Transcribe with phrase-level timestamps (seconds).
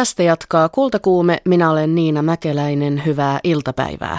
[0.00, 1.38] Tästä jatkaa Kultakuume.
[1.44, 3.02] Minä olen Niina Mäkeläinen.
[3.06, 4.18] Hyvää iltapäivää.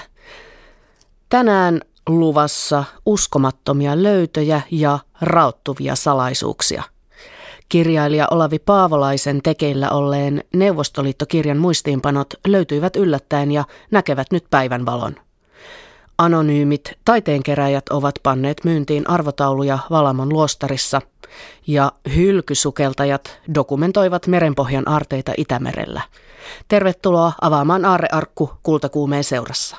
[1.29, 6.83] Tänään luvassa uskomattomia löytöjä ja rauttuvia salaisuuksia.
[7.69, 15.15] Kirjailija Olavi Paavolaisen tekeillä olleen Neuvostoliittokirjan muistiinpanot löytyivät yllättäen ja näkevät nyt päivänvalon.
[16.17, 21.01] Anonyymit taiteenkeräjät ovat panneet myyntiin arvotauluja Valamon luostarissa
[21.67, 26.01] ja hylkysukeltajat dokumentoivat merenpohjan aarteita Itämerellä.
[26.67, 29.77] Tervetuloa avaamaan aarrearkku kultakuumeen seurassa.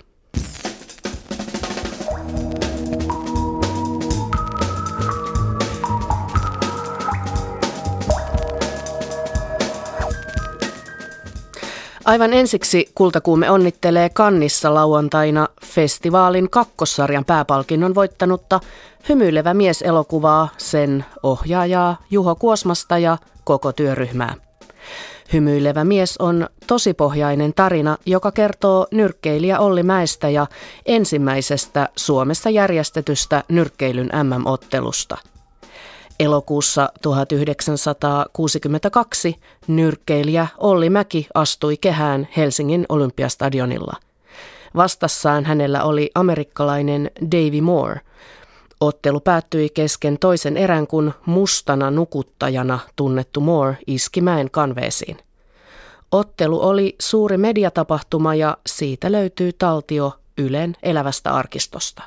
[12.04, 18.60] Aivan ensiksi Kultakuume onnittelee Kannissa lauantaina festivaalin kakkossarjan pääpalkinnon voittanutta
[19.08, 24.34] Hymyilevä mies elokuvaa, sen ohjaajaa Juho Kuosmasta ja koko työryhmää.
[25.32, 30.46] Hymyilevä mies on tosipohjainen tarina, joka kertoo nyrkkeilijä Olli Mäestä ja
[30.86, 35.16] ensimmäisestä Suomessa järjestetystä nyrkkeilyn MM-ottelusta–
[36.20, 43.96] Elokuussa 1962 nyrkkeilijä Olli Mäki astui kehään Helsingin olympiastadionilla.
[44.76, 48.00] Vastassaan hänellä oli amerikkalainen Davy Moore.
[48.80, 55.18] Ottelu päättyi kesken toisen erän, kun mustana nukuttajana tunnettu Moore iski mäen kanveesiin.
[56.12, 62.02] Ottelu oli suuri mediatapahtuma ja siitä löytyy taltio Ylen elävästä arkistosta.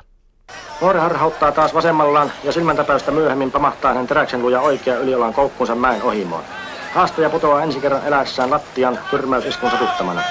[0.81, 6.03] Nuori harhauttaa taas vasemmallaan ja silmäntäpäystä myöhemmin pamahtaa hänen teräksen luja oikea yliolan koukkunsa mäen
[6.03, 6.43] ohimoon.
[6.91, 10.23] Haastaja putoaa ensi kerran eläessään lattian tyrmäysiskun satuttamana.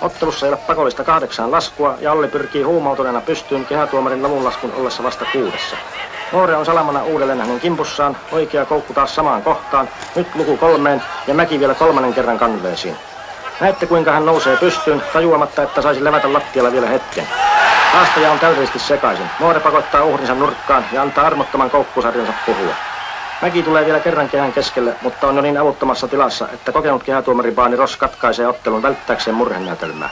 [0.00, 5.26] Ottelussa ei ole pakollista kahdeksaan laskua ja Olli pyrkii huumautuneena pystyyn kehätuomarin laskun ollessa vasta
[5.32, 5.76] kuudessa.
[6.32, 11.34] Noore on salamana uudelleen hänen kimpussaan, oikea koukku taas samaan kohtaan, nyt luku kolmeen ja
[11.34, 12.96] Mäki vielä kolmannen kerran kanveesiin.
[13.60, 17.26] Näette kuinka hän nousee pystyyn, tajuamatta, että saisi levätä lattialla vielä hetken.
[17.92, 19.30] Haastaja on täydellisesti sekaisin.
[19.40, 22.74] Nuore pakottaa uhrinsa nurkkaan ja antaa armottoman koukkusarjansa puhua.
[23.42, 27.52] Mäki tulee vielä kerran kehän keskelle, mutta on jo niin avuttomassa tilassa, että kokenut kehätuomari
[27.52, 30.08] Baani Ross katkaisee ottelun välttääkseen murhenäytelmää.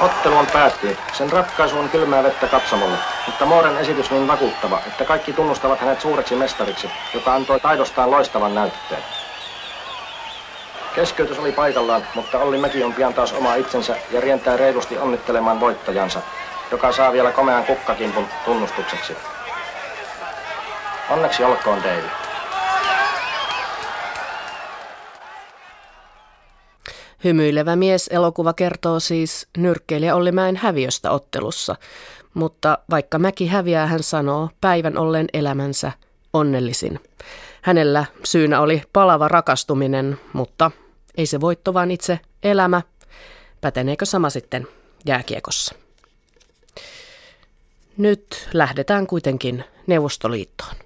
[0.00, 0.98] Ottelu on päättynyt.
[1.12, 6.00] Sen ratkaisu on kylmää vettä katsomolle, mutta Mooren esitys niin vakuuttava, että kaikki tunnustavat hänet
[6.00, 9.02] suureksi mestariksi, joka antoi taidostaan loistavan näytteen.
[10.94, 15.60] Keskeytys oli paikallaan, mutta Olli Mäki on pian taas oma itsensä ja rientää reilusti onnittelemaan
[15.60, 16.20] voittajansa,
[16.70, 19.12] joka saa vielä komean kukkakimpun tunnustukseksi.
[21.10, 22.10] Onneksi olkoon David.
[27.24, 31.76] Hymyilevä mies elokuva kertoo siis nyrkkeilijä Olli Mäen häviöstä ottelussa,
[32.34, 35.92] mutta vaikka Mäki häviää, hän sanoo päivän ollen elämänsä
[36.32, 37.00] onnellisin.
[37.62, 40.70] Hänellä syynä oli palava rakastuminen, mutta
[41.14, 42.82] ei se voitto, vaan itse elämä.
[43.60, 44.66] Päteneekö sama sitten
[45.06, 45.74] jääkiekossa?
[47.96, 50.76] Nyt lähdetään kuitenkin Neuvostoliittoon.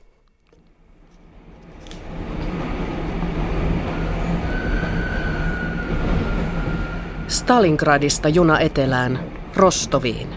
[7.28, 10.36] Stalingradista juna etelään, Rostoviin.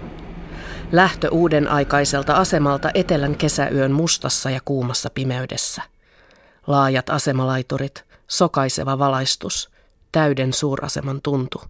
[0.91, 5.81] Lähtö uuden aikaiselta asemalta etelän kesäyön mustassa ja kuumassa pimeydessä.
[6.67, 9.69] Laajat asemalaiturit, sokaiseva valaistus,
[10.12, 11.62] täyden suuraseman tuntu.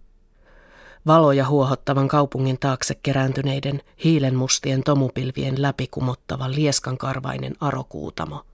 [1.06, 8.44] Valoja huohottavan kaupungin taakse kerääntyneiden hiilenmustien tomupilvien läpikumottava lieskankarvainen arokuutamo.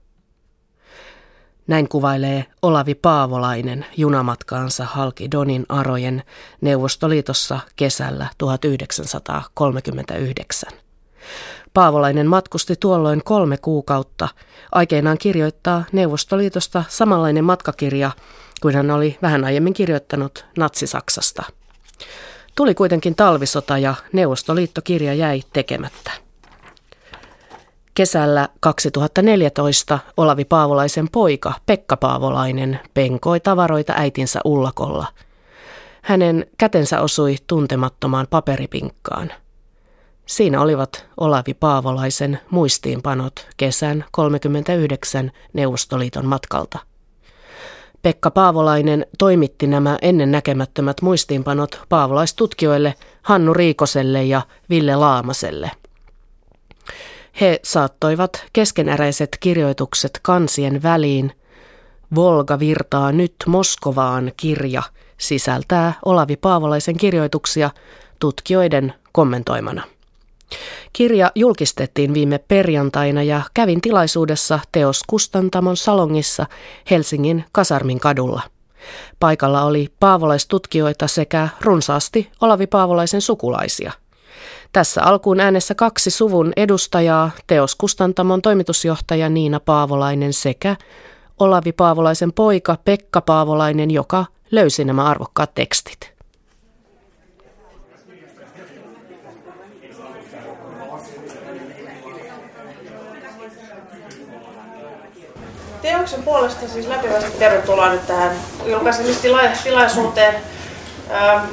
[1.67, 6.23] Näin kuvailee Olavi Paavolainen junamatkaansa halki Donin arojen
[6.61, 10.71] Neuvostoliitossa kesällä 1939.
[11.73, 14.27] Paavolainen matkusti tuolloin kolme kuukautta,
[14.71, 18.11] aikeinaan kirjoittaa Neuvostoliitosta samanlainen matkakirja
[18.61, 21.43] kuin hän oli vähän aiemmin kirjoittanut Natsi-Saksasta.
[22.55, 26.11] Tuli kuitenkin talvisota ja Neuvostoliittokirja jäi tekemättä.
[27.93, 35.07] Kesällä 2014 Olavi Paavolaisen poika Pekka Paavolainen penkoi tavaroita äitinsä ullakolla.
[36.01, 39.31] Hänen kätensä osui tuntemattomaan paperipinkkaan.
[40.25, 46.79] Siinä olivat Olavi Paavolaisen muistiinpanot kesän 39 Neuvostoliiton matkalta.
[48.07, 55.71] Pekka Paavolainen toimitti nämä ennen näkemättömät muistiinpanot paavolaistutkijoille Hannu Riikoselle ja Ville Laamaselle–
[57.41, 61.31] he saattoivat keskeneräiset kirjoitukset kansien väliin.
[62.15, 64.83] Volga virtaa nyt Moskovaan kirja
[65.17, 67.69] sisältää Olavi Paavolaisen kirjoituksia
[68.19, 69.83] tutkijoiden kommentoimana.
[70.93, 76.45] Kirja julkistettiin viime perjantaina ja kävin tilaisuudessa Teos Kustantamon salongissa
[76.91, 78.41] Helsingin Kasarmin kadulla.
[79.19, 83.91] Paikalla oli paavolaistutkijoita sekä runsaasti Olavi Paavolaisen sukulaisia.
[84.73, 90.75] Tässä alkuun äänessä kaksi suvun edustajaa, Teos Kustantamon toimitusjohtaja Niina Paavolainen sekä
[91.39, 96.16] Olavi Paavolaisen poika Pekka Paavolainen, joka löysi nämä arvokkaat tekstit.
[105.87, 108.31] Teoksen puolesta siis lämpimästi tervetuloa nyt tähän
[108.65, 110.35] julkaisemistilaisuuteen.
[111.11, 111.45] Ähm,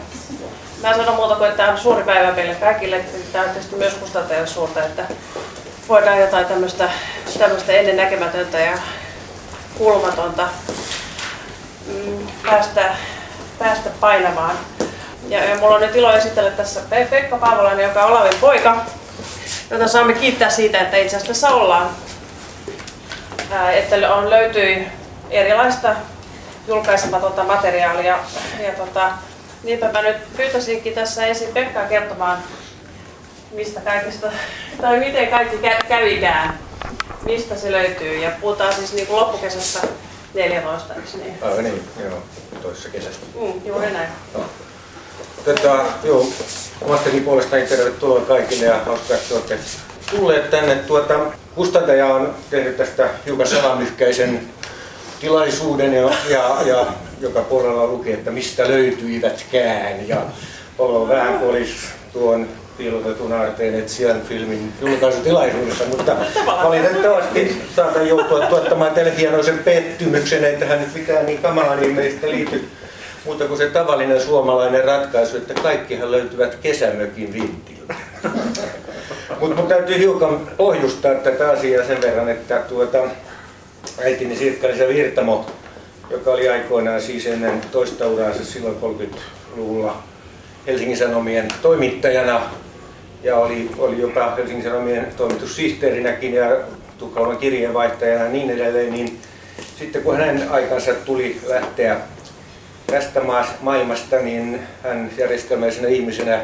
[0.83, 3.05] mä en sano muuta kuin, että tämä on suuri päivä meille kaikille.
[3.33, 5.05] Tämä on tietysti myös kustantajalle suurta, että
[5.89, 6.91] voidaan jotain tämmöistä,
[7.39, 8.79] tämmöistä ennen näkemätöntä ja
[9.79, 10.49] kulmatonta
[11.87, 12.95] mm, päästä,
[13.59, 14.57] päästä painamaan.
[15.29, 18.77] Ja, ja mulla on nyt ilo esitellä tässä Pekka Paavolainen, joka on Olavin poika,
[19.71, 21.91] jota saamme kiittää siitä, että itse asiassa tässä ollaan
[23.73, 24.87] että on löytyi
[25.31, 25.95] erilaista
[26.69, 28.19] julkaisematonta materiaalia.
[28.61, 29.11] Ja tota,
[29.63, 32.39] niinpä mä nyt pyytäisinkin tässä ensin Pekkaa kertomaan,
[33.51, 34.33] mistä kaikista,
[34.81, 36.59] tai miten kaikki kä- kävikään,
[37.27, 38.19] mistä se löytyy.
[38.19, 39.87] Ja puhutaan siis niin kuin loppukesästä
[40.35, 41.39] 14, eikö niin?
[41.43, 42.23] Aivan niin, joo,
[42.63, 43.27] toisessa kesästä.
[43.41, 44.09] Mm, juuri näin.
[44.35, 44.45] No.
[45.45, 46.27] Tätä, joo,
[46.83, 49.59] omastakin puolestani tervetuloa kaikille ja hauskaa, että olette
[50.11, 50.75] tulleet tänne.
[50.75, 51.15] Tuota,
[51.55, 54.41] kustantaja on tehnyt tästä hiukan salamyhkäisen
[55.21, 56.87] tilaisuuden ja, ja, ja
[57.21, 60.09] joka puolella luki, että mistä löytyivätkään.
[60.09, 60.23] Ja
[60.79, 61.77] on vähän olisi
[62.13, 62.49] tuon
[62.79, 66.17] piilotetun aarteen etsijän filmin julkaisutilaisuudessa, mutta
[66.65, 72.29] valitettavasti saatan joutua tuottamaan teille hienoisen pettymyksen, että tähän nyt mitään niin kamalaa niin meistä
[72.29, 72.69] liity
[73.25, 77.95] muuta kuin se tavallinen suomalainen ratkaisu, että kaikkihan löytyvät kesämökin vintiltä.
[79.41, 82.99] Mutta mun täytyy hiukan pohjustaa tätä asiaa sen verran, että tuota,
[84.05, 85.47] äitini Sirkka-Liisa Virtamo,
[86.11, 90.03] joka oli aikoinaan siis ennen toista uraansa silloin 30-luvulla
[90.67, 92.41] Helsingin Sanomien toimittajana
[93.23, 96.57] ja oli, oli jopa Helsingin Sanomien toimitussihteerinäkin ja
[96.99, 99.21] Tukholman kirjeenvaihtajana ja niin edelleen, niin
[99.79, 101.97] sitten kun hänen aikansa tuli lähteä
[102.87, 103.21] tästä
[103.61, 106.41] maailmasta, niin hän järjestelmäisenä ihmisenä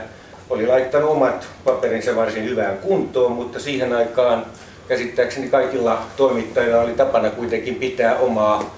[0.50, 4.47] oli laittanut omat paperinsa varsin hyvään kuntoon, mutta siihen aikaan
[4.88, 8.76] käsittääkseni kaikilla toimittajilla oli tapana kuitenkin pitää omaa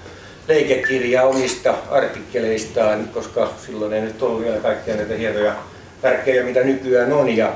[0.48, 5.52] leikekirjaa omista artikkeleistaan, koska silloin ei nyt ollut vielä kaikkia näitä hienoja
[6.02, 7.36] tärkeitä, mitä nykyään on.
[7.36, 7.52] Ja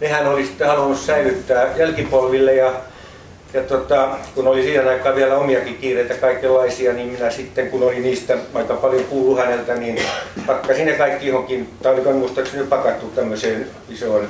[0.00, 2.72] nehän oli sitten halunnut säilyttää jälkipolville ja
[3.56, 8.00] ja tota, kun oli siihen aikaan vielä omiakin kiireitä kaikenlaisia, niin minä sitten, kun oli
[8.00, 9.98] niistä aika paljon kuullut häneltä, niin
[10.46, 14.28] pakkasin ne kaikki johonkin, tai oliko muistaakseni pakattu tämmöiseen isoon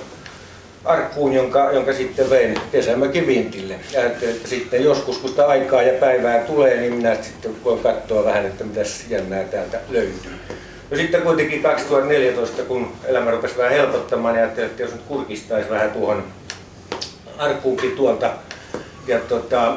[0.84, 3.74] arkkuun, jonka, jonka sitten vein kesämökin vintille.
[3.92, 7.80] Ja että, että sitten joskus, kun sitä aikaa ja päivää tulee, niin minä sitten voin
[7.80, 10.32] katsoa vähän, että mitä jännää täältä löytyy.
[10.90, 15.70] No sitten kuitenkin 2014, kun elämä rupesi vähän helpottamaan, niin ajattelin, että jos nyt kurkistaisi
[15.70, 16.24] vähän tuohon
[17.38, 18.30] arkkuunkin tuolta
[19.06, 19.74] ja tota,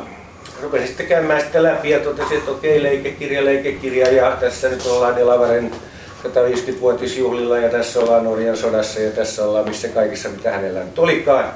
[0.61, 5.15] rupesin sitten käymään sitä läpi ja totesin, että okei, leikekirja, leikekirja ja tässä nyt ollaan
[5.15, 5.71] Delavaren
[6.25, 11.53] 150-vuotisjuhlilla ja tässä ollaan Norjan sodassa ja tässä ollaan missä kaikissa mitä hänellä nyt olikaan.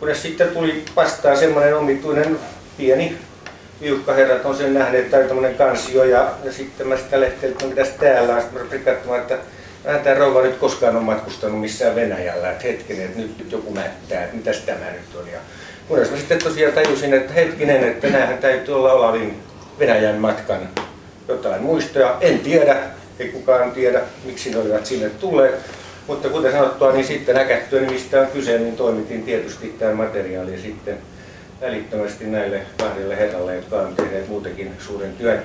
[0.00, 2.38] Kunnes sitten tuli vastaan semmoinen omituinen
[2.76, 3.18] pieni
[4.16, 7.70] herrat on sen nähneet, tai tämmöinen kansio, ja, ja sitten mä sitä lehtelin, että no
[7.70, 8.42] mitäs täällä on.
[8.42, 9.38] Sitten mä katsomaan, että
[9.84, 13.70] vähän tämä rouva nyt koskaan on matkustanut missään Venäjällä, että hetkinen, että nyt, nyt joku
[13.70, 15.28] mättää, että mitäs tämä nyt on.
[15.28, 15.38] Ja
[15.88, 19.36] kunnes mä sitten tosiaan tajusin, että hetkinen, että näähän täytyy olla Olavin
[19.78, 20.68] Venäjän matkan
[21.28, 22.16] jotain muistoja.
[22.20, 22.76] En tiedä,
[23.18, 25.54] ei kukaan tiedä, miksi ne olivat sinne tulleet.
[26.06, 30.62] Mutta kuten sanottua, niin sitten näkättyä, niin mistä on kyse, niin toimitin tietysti tämän materiaalin
[30.62, 30.98] sitten
[31.60, 35.42] välittömästi näille kahdelle herralle, jotka on tehneet muutenkin suuren työn.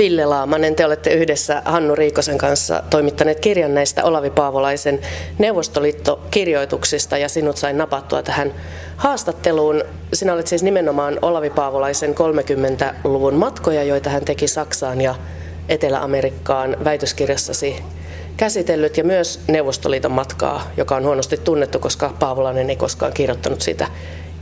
[0.00, 5.00] Ville Laamanen, te olette yhdessä Hannu Riikosen kanssa toimittaneet kirjan näistä Olavi Paavolaisen
[5.38, 8.54] Neuvostoliitto-kirjoituksista ja sinut sain napattua tähän
[8.96, 9.84] haastatteluun.
[10.12, 15.14] Sinä olet siis nimenomaan Olavi Paavolaisen 30-luvun matkoja, joita hän teki Saksaan ja
[15.68, 17.76] Etelä-Amerikkaan väitöskirjassasi
[18.36, 23.86] käsitellyt ja myös Neuvostoliiton matkaa, joka on huonosti tunnettu, koska Paavolainen ei koskaan kirjoittanut sitä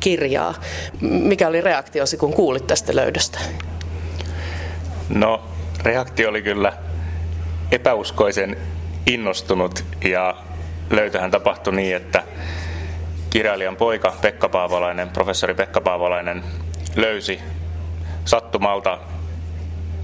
[0.00, 0.54] kirjaa.
[1.00, 3.38] Mikä oli reaktiosi, kun kuulit tästä löydöstä?
[5.08, 5.44] No,
[5.82, 6.72] reaktio oli kyllä
[7.72, 8.56] epäuskoisen
[9.06, 10.34] innostunut ja
[10.90, 12.22] löytöhän tapahtui niin, että
[13.30, 16.44] kirjailijan poika Pekka Paavolainen, professori Pekka Paavolainen
[16.96, 17.40] löysi
[18.24, 18.98] sattumalta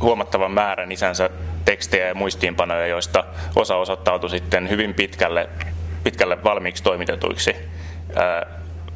[0.00, 1.30] huomattavan määrän isänsä
[1.64, 3.24] tekstejä ja muistiinpanoja, joista
[3.56, 5.48] osa osoittautui sitten hyvin pitkälle
[6.04, 7.56] pitkälle valmiiksi toimitetuiksi,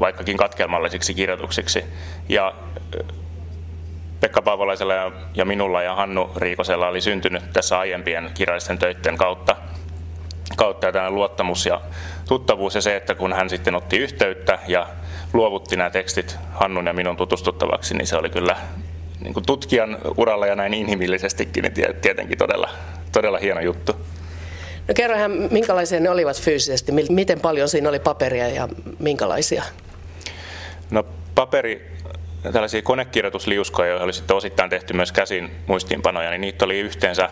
[0.00, 1.84] vaikkakin katkelmallisiksi kirjoituksiksi.
[2.28, 2.54] Ja
[4.20, 4.94] Pekka Paavolaisella
[5.34, 9.56] ja minulla ja Hannu Riikosella oli syntynyt tässä aiempien kirjallisten töiden kautta,
[10.56, 11.80] kautta tämä luottamus ja
[12.28, 14.87] tuttavuus ja se, että kun hän sitten otti yhteyttä ja
[15.32, 18.56] luovutti nämä tekstit Hannun ja minun tutustuttavaksi, niin se oli kyllä
[19.20, 22.70] niin kuin tutkijan uralla ja näin inhimillisestikin niin tietenkin todella,
[23.12, 23.92] todella hieno juttu.
[24.88, 26.92] No kerrohan, minkälaisia ne olivat fyysisesti?
[27.10, 29.62] Miten paljon siinä oli paperia ja minkälaisia?
[30.90, 31.97] No paperi,
[32.52, 37.28] tällaisia konekirjoitusliuskoja, joihin oli sitten osittain tehty myös käsin muistiinpanoja, niin niitä oli yhteensä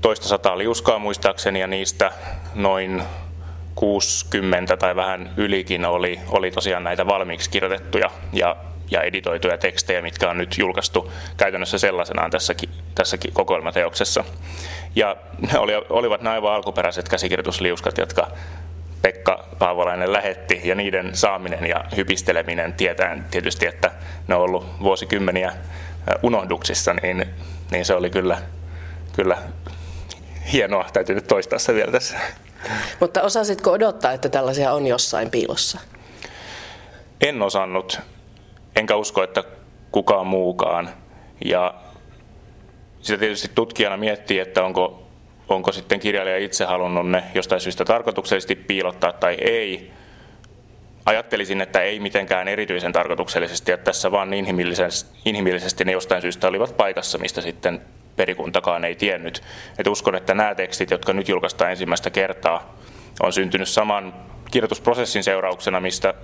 [0.00, 2.12] toista sataa liuskaa muistaakseni ja niistä
[2.54, 3.02] noin
[3.74, 8.56] 60 tai vähän ylikin oli, oli tosiaan näitä valmiiksi kirjoitettuja ja,
[8.90, 14.24] ja editoituja tekstejä, mitkä on nyt julkaistu käytännössä sellaisenaan tässäkin, tässäkin kokoelmateoksessa.
[14.96, 15.16] Ja
[15.52, 18.30] ne oli, olivat nämä aivan alkuperäiset käsikirjoitusliuskat, jotka
[19.04, 23.90] Pekka Paavolainen lähetti ja niiden saaminen ja hypisteleminen tietäen tietysti, että
[24.28, 25.52] ne on ollut vuosikymmeniä
[26.22, 27.26] unohduksissa, niin,
[27.70, 28.38] niin se oli kyllä,
[29.12, 29.38] kyllä
[30.52, 30.86] hienoa.
[30.92, 32.18] Täytyy nyt toistaa se vielä tässä.
[33.00, 35.78] Mutta osasitko odottaa, että tällaisia on jossain piilossa?
[37.20, 38.00] En osannut,
[38.76, 39.44] enkä usko, että
[39.92, 40.90] kukaan muukaan.
[41.44, 41.74] Ja
[43.00, 45.03] sitä tietysti tutkijana miettii, että onko,
[45.48, 49.90] onko sitten kirjailija itse halunnut ne jostain syystä tarkoituksellisesti piilottaa tai ei.
[51.06, 56.76] Ajattelisin, että ei mitenkään erityisen tarkoituksellisesti, että tässä vaan inhimillisesti, inhimillisesti ne jostain syystä olivat
[56.76, 57.80] paikassa, mistä sitten
[58.16, 59.42] perikuntakaan ei tiennyt.
[59.78, 62.76] Et uskon, että nämä tekstit, jotka nyt julkaistaan ensimmäistä kertaa,
[63.22, 64.14] on syntynyt saman
[64.50, 66.14] kirjoitusprosessin seurauksena, mistä,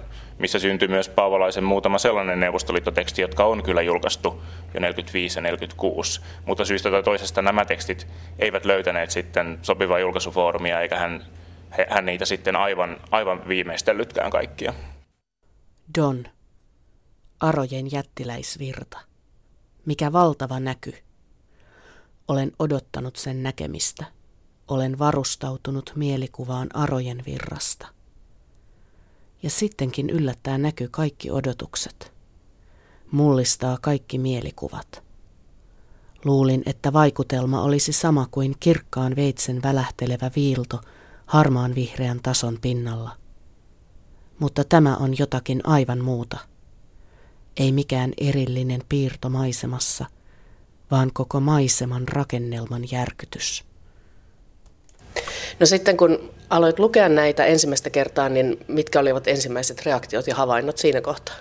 [0.41, 4.43] missä syntyi myös Paavolaisen muutama sellainen neuvostoliittoteksti, jotka on kyllä julkaistu
[4.75, 8.07] jo 45 ja 46, mutta syystä tai toisesta nämä tekstit
[8.39, 11.27] eivät löytäneet sitten sopivaa julkaisufoorumia, eikä hän,
[11.89, 14.75] hän niitä sitten aivan, aivan viimeistellytkään kaikkia.
[15.99, 16.25] Don,
[17.41, 18.99] Arojen jättiläisvirta.
[19.87, 20.93] Mikä valtava näky.
[22.29, 24.05] Olen odottanut sen näkemistä.
[24.69, 28.00] Olen varustautunut mielikuvaan Arojen virrasta.
[29.43, 32.13] Ja sittenkin yllättää näky kaikki odotukset.
[33.11, 35.03] Mullistaa kaikki mielikuvat.
[36.25, 40.81] Luulin, että vaikutelma olisi sama kuin kirkkaan veitsen välähtelevä viilto
[41.27, 43.17] harmaan vihreän tason pinnalla.
[44.39, 46.39] Mutta tämä on jotakin aivan muuta.
[47.57, 50.07] Ei mikään erillinen piirto maisemassa–
[50.91, 53.65] vaan koko maiseman rakennelman järkytys.
[55.61, 60.79] No sitten kun aloit lukea näitä ensimmäistä kertaa, niin mitkä olivat ensimmäiset reaktiot ja havainnot
[60.79, 61.37] siinä kohtaa?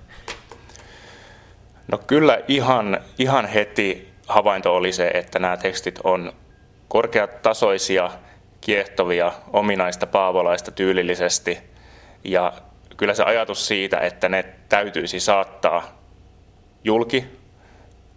[1.92, 6.34] No kyllä ihan, ihan heti havainto oli se, että nämä tekstit on
[6.88, 8.12] korkeatasoisia,
[8.62, 11.58] kiehtovia, ominaista paavolaista tyylillisesti.
[12.24, 12.54] Ja
[12.98, 16.00] kyllä se ajatus siitä, että ne täytyisi saattaa
[16.84, 17.40] julki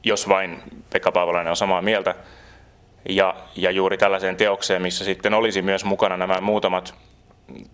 [0.05, 2.15] jos vain Pekka Paavolainen on samaa mieltä.
[3.09, 6.95] Ja, ja juuri tällaiseen teokseen, missä sitten olisi myös mukana nämä muutamat,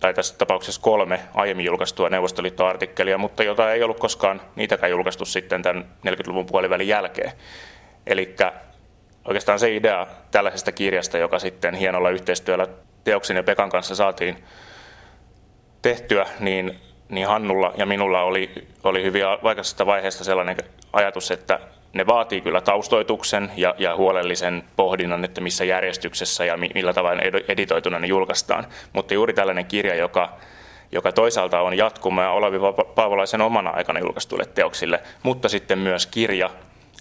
[0.01, 5.63] tai tässä tapauksessa kolme aiemmin julkaistua Neuvostoliittoartikkelia, mutta jota ei ollut koskaan niitäkään julkaistu sitten
[5.63, 7.33] tämän 40-luvun puolivälin jälkeen.
[8.07, 8.37] Eli
[9.25, 12.67] oikeastaan se idea tällaisesta kirjasta, joka sitten hienolla yhteistyöllä
[13.05, 14.45] Teoksin ja Pekan kanssa saatiin
[15.83, 20.57] tehtyä, niin, niin Hannulla ja minulla oli, oli hyvin vaikeassa vaiheessa sellainen
[20.93, 21.61] ajatus, että
[21.93, 27.99] ne vaatii kyllä taustoituksen ja, ja huolellisen pohdinnan, että missä järjestyksessä ja millä tavalla editoituna
[27.99, 28.67] ne julkaistaan.
[28.93, 30.39] Mutta juuri tällainen kirja, joka,
[30.93, 32.59] joka toisaalta on jatkumaa Olavi
[32.95, 36.51] Paavolaisen omana aikana julkaistuille teoksille, mutta sitten myös kirja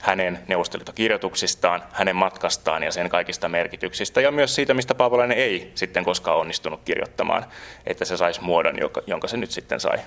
[0.01, 6.06] hänen neuvostoliittokirjoituksistaan, hänen matkastaan ja sen kaikista merkityksistä ja myös siitä, mistä Paavolainen ei sitten
[6.06, 7.46] koskaan onnistunut kirjoittamaan,
[7.86, 8.75] että se saisi muodon,
[9.08, 9.98] jonka se nyt sitten sai.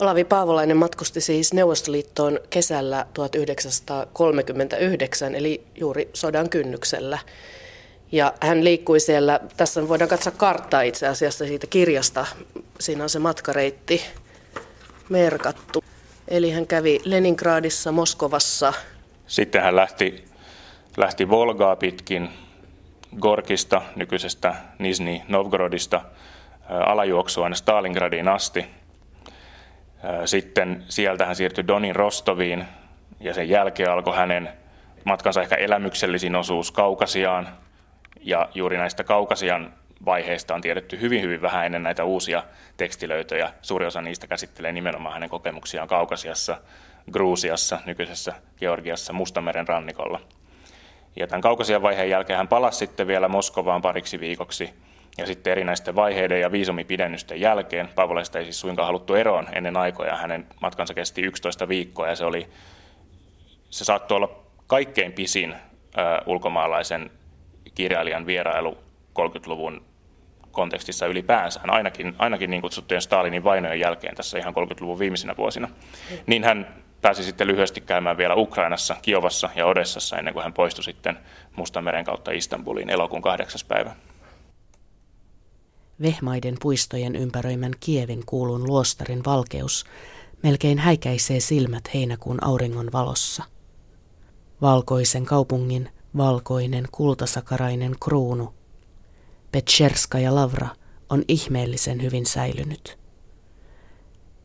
[0.00, 7.18] Olavi Paavolainen matkusti siis Neuvostoliittoon kesällä 1939, eli juuri sodan kynnyksellä.
[8.12, 12.26] Ja hän liikkui siellä, tässä voidaan katsoa karttaa itse asiassa siitä kirjasta,
[12.80, 14.02] siinä on se matkareitti
[15.08, 15.84] merkattu.
[16.28, 18.72] Eli hän kävi Leningradissa, Moskovassa.
[19.26, 20.24] Sitten hän lähti,
[20.96, 22.28] lähti Volgaa pitkin
[23.20, 26.04] Gorkista, nykyisestä Nizhny Novgorodista,
[26.68, 28.66] alajuoksua aina Stalingradiin asti–
[30.24, 32.64] sitten sieltä hän siirtyi Donin Rostoviin
[33.20, 34.48] ja sen jälkeen alkoi hänen
[35.04, 37.48] matkansa ehkä elämyksellisin osuus Kaukasiaan.
[38.20, 39.72] Ja juuri näistä Kaukasian
[40.04, 42.42] vaiheista on tiedetty hyvin, hyvin vähän ennen näitä uusia
[42.76, 43.52] tekstilöitöjä.
[43.62, 46.58] Suuri osa niistä käsittelee nimenomaan hänen kokemuksiaan Kaukasiassa,
[47.12, 50.20] Gruusiassa, nykyisessä Georgiassa, Mustameren rannikolla.
[51.16, 54.74] Ja tämän Kaukasian vaiheen jälkeen hän palasi sitten vielä Moskovaan pariksi viikoksi
[55.18, 60.16] Ja sitten erinäisten vaiheiden ja viisumipidennysten jälkeen Paavolaista ei siis suinkaan haluttu eroon ennen aikoja.
[60.16, 62.48] Hänen matkansa kesti 11 viikkoa ja se, oli,
[63.70, 65.56] se saattoi olla kaikkein pisin ö,
[66.26, 67.10] ulkomaalaisen
[67.74, 68.78] kirjailijan vierailu
[69.20, 69.82] 30-luvun
[70.52, 75.68] kontekstissa ylipäänsä, ainakin, ainakin niin kutsuttujen Stalinin vainojen jälkeen tässä ihan 30-luvun viimeisinä vuosina.
[76.26, 80.84] Niin hän pääsi sitten lyhyesti käymään vielä Ukrainassa, Kiovassa ja Odessassa ennen kuin hän poistui
[80.84, 81.18] sitten
[81.56, 83.90] Mustanmeren kautta Istanbuliin elokuun kahdeksas päivä.
[86.02, 89.84] Vehmaiden puistojen ympäröimän Kievin kuulun luostarin valkeus
[90.42, 93.44] melkein häikäisee silmät heinäkuun auringon valossa.
[94.60, 98.54] Valkoisen kaupungin valkoinen kultasakarainen kruunu,
[99.52, 100.68] Petcherska ja Lavra,
[101.10, 102.98] on ihmeellisen hyvin säilynyt.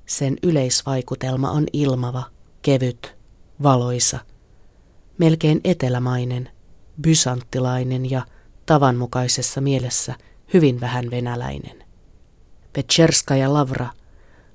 [0.05, 2.23] Sen yleisvaikutelma on ilmava,
[2.61, 3.15] kevyt,
[3.63, 4.19] valoisa,
[5.17, 6.49] melkein etelämainen,
[7.01, 8.25] bysanttilainen ja
[8.65, 10.15] tavanmukaisessa mielessä
[10.53, 11.83] hyvin vähän venäläinen.
[12.73, 13.89] Petcherska ja Lavra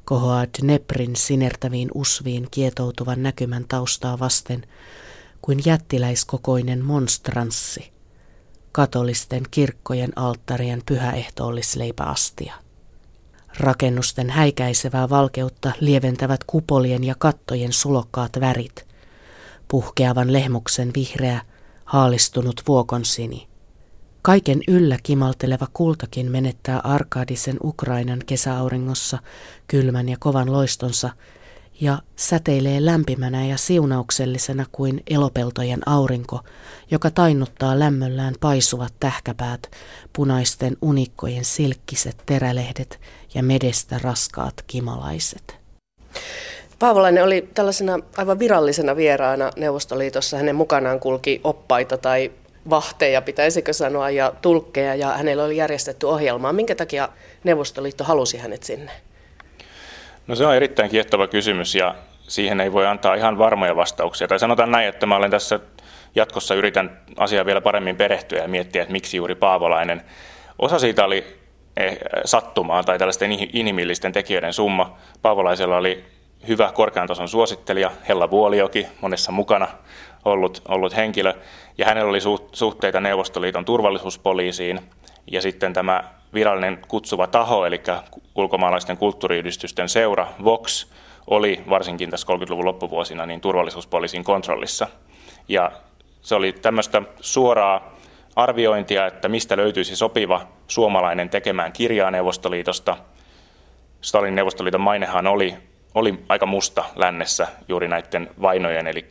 [0.05, 4.63] kohoaa Dneprin sinertäviin usviin kietoutuvan näkymän taustaa vasten
[5.43, 7.93] kuin jättiläiskokoinen monstranssi,
[8.73, 12.55] katolisten kirkkojen alttarien pyhäehtoollisleipäastia.
[13.59, 18.87] Rakennusten häikäisevää valkeutta lieventävät kupolien ja kattojen sulokkaat värit,
[19.69, 21.41] puhkeavan lehmuksen vihreä,
[21.85, 23.49] haalistunut vuokonsini.
[24.27, 29.19] Kaiken yllä kimalteleva kultakin menettää arkadisen Ukrainan kesäauringossa
[29.69, 31.11] kylmän ja kovan loistonsa
[31.81, 36.41] ja säteilee lämpimänä ja siunauksellisena kuin elopeltojen aurinko,
[36.91, 39.71] joka tainnuttaa lämmöllään paisuvat tähkäpäät,
[40.13, 43.01] punaisten unikkojen silkkiset terälehdet
[43.35, 45.57] ja medestä raskaat kimalaiset.
[46.79, 50.37] Paavolainen oli tällaisena aivan virallisena vieraana Neuvostoliitossa.
[50.37, 52.33] Hänen mukanaan kulki oppaita tai
[52.71, 56.53] vahteja, pitäisikö sanoa, ja tulkkeja, ja hänellä oli järjestetty ohjelmaa.
[56.53, 57.09] Minkä takia
[57.45, 58.93] Neuvostoliitto halusi hänet sinne?
[60.27, 61.95] No se on erittäin kiehtova kysymys, ja
[62.29, 64.29] siihen ei voi antaa ihan varmoja vastauksia.
[64.29, 65.61] Tai sanotaan näin, että mä olen tässä
[66.15, 70.03] jatkossa yritän asiaa vielä paremmin perehtyä ja miettiä, että miksi juuri Paavolainen.
[70.59, 71.27] Osa siitä oli
[71.77, 74.97] eh, sattumaa tai tällaisten inhimillisten tekijöiden summa.
[75.23, 76.05] Paavolaisella oli
[76.49, 79.69] hyvä korkean tason suosittelija, Hella Vuolioki, monessa mukana
[80.27, 81.35] ollut, ollut henkilö,
[81.79, 82.21] ja hänellä oli
[82.53, 84.81] suhteita Neuvostoliiton turvallisuuspoliisiin,
[85.33, 87.81] ja sitten tämä virallinen kutsuva taho, eli
[88.35, 90.87] ulkomaalaisten kulttuuriyhdistysten seura, Vox,
[91.27, 94.87] oli varsinkin tässä 30-luvun loppuvuosina niin turvallisuuspoliisin kontrollissa.
[95.49, 95.73] Ja
[96.21, 97.97] se oli tämmöistä suoraa
[98.37, 102.97] arviointia, että mistä löytyisi sopiva suomalainen tekemään kirjaa Neuvostoliitosta.
[104.01, 105.55] Stalin Neuvostoliiton mainehan oli,
[105.95, 109.11] oli aika musta lännessä juuri näiden vainojen, eli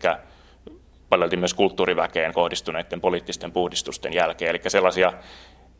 [1.15, 4.49] paljolti myös kulttuuriväkeen kohdistuneiden poliittisten puhdistusten jälkeen.
[4.49, 5.13] Eli sellaisia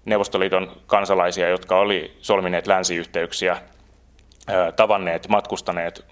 [0.06, 3.58] Neuvostoliiton kansalaisia, jotka oli solmineet länsiyhteyksiä,
[4.76, 6.06] tavanneet, matkustaneet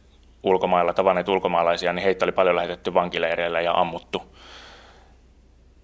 [0.43, 4.21] ulkomailla, tavanneet ulkomaalaisia, niin heitä oli paljon lähetetty vankileireillä ja ammuttu.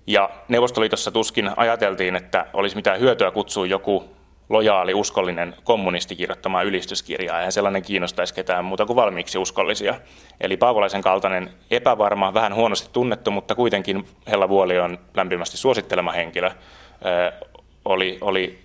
[0.08, 4.10] Ja Neuvostoliitossa tuskin ajateltiin, että olisi mitään hyötyä kutsua joku
[4.50, 7.42] lojaali, uskollinen kommunisti kirjoittamaan ylistyskirjaa.
[7.42, 9.96] ja sellainen kiinnostaisi ketään muuta kuin valmiiksi uskollisia.
[10.42, 16.52] Eli Paavolaisen kaltainen epävarma, vähän huonosti tunnettu, mutta kuitenkin Hella Vuoli on lämpimästi suosittelema henkilö,
[17.86, 18.60] oli, oli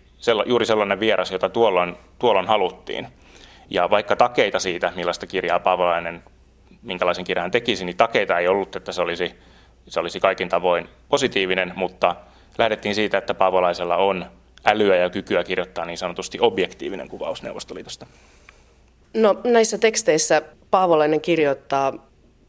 [0.46, 3.06] juuri sellainen vieras, jota tuolloin, tuolloin haluttiin.
[3.70, 6.22] Ja vaikka takeita siitä, millaista kirjaa Paavolainen,
[6.82, 9.34] minkälaisen kirjan tekisi, niin takeita ei ollut, että se olisi,
[9.88, 12.16] se olisi kaikin tavoin positiivinen, mutta
[12.58, 14.26] lähdettiin siitä, että Paavolaisella on
[14.64, 18.06] älyä ja kykyä kirjoittaa niin sanotusti objektiivinen kuvaus Neuvostoliitosta.
[19.14, 22.08] No näissä teksteissä Paavolainen kirjoittaa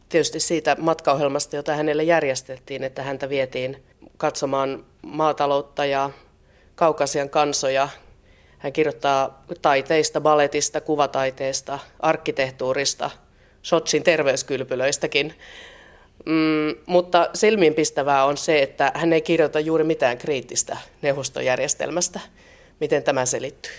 [0.10, 3.84] tietysti siitä matkaohjelmasta, jota hänelle järjestettiin, että häntä vietiin
[4.17, 6.10] katsomaan maataloutta ja
[6.75, 7.89] kaukasian kansoja.
[8.58, 13.12] Hän kirjoittaa taiteista, baletista, kuvataiteesta, arkkitehtuurista,
[13.62, 15.34] Sotsin terveyskylpylöistäkin.
[16.25, 22.19] Mm, mutta silmiinpistävää on se, että hän ei kirjoita juuri mitään kriittistä neuvostojärjestelmästä.
[22.80, 23.71] Miten tämä selittyy?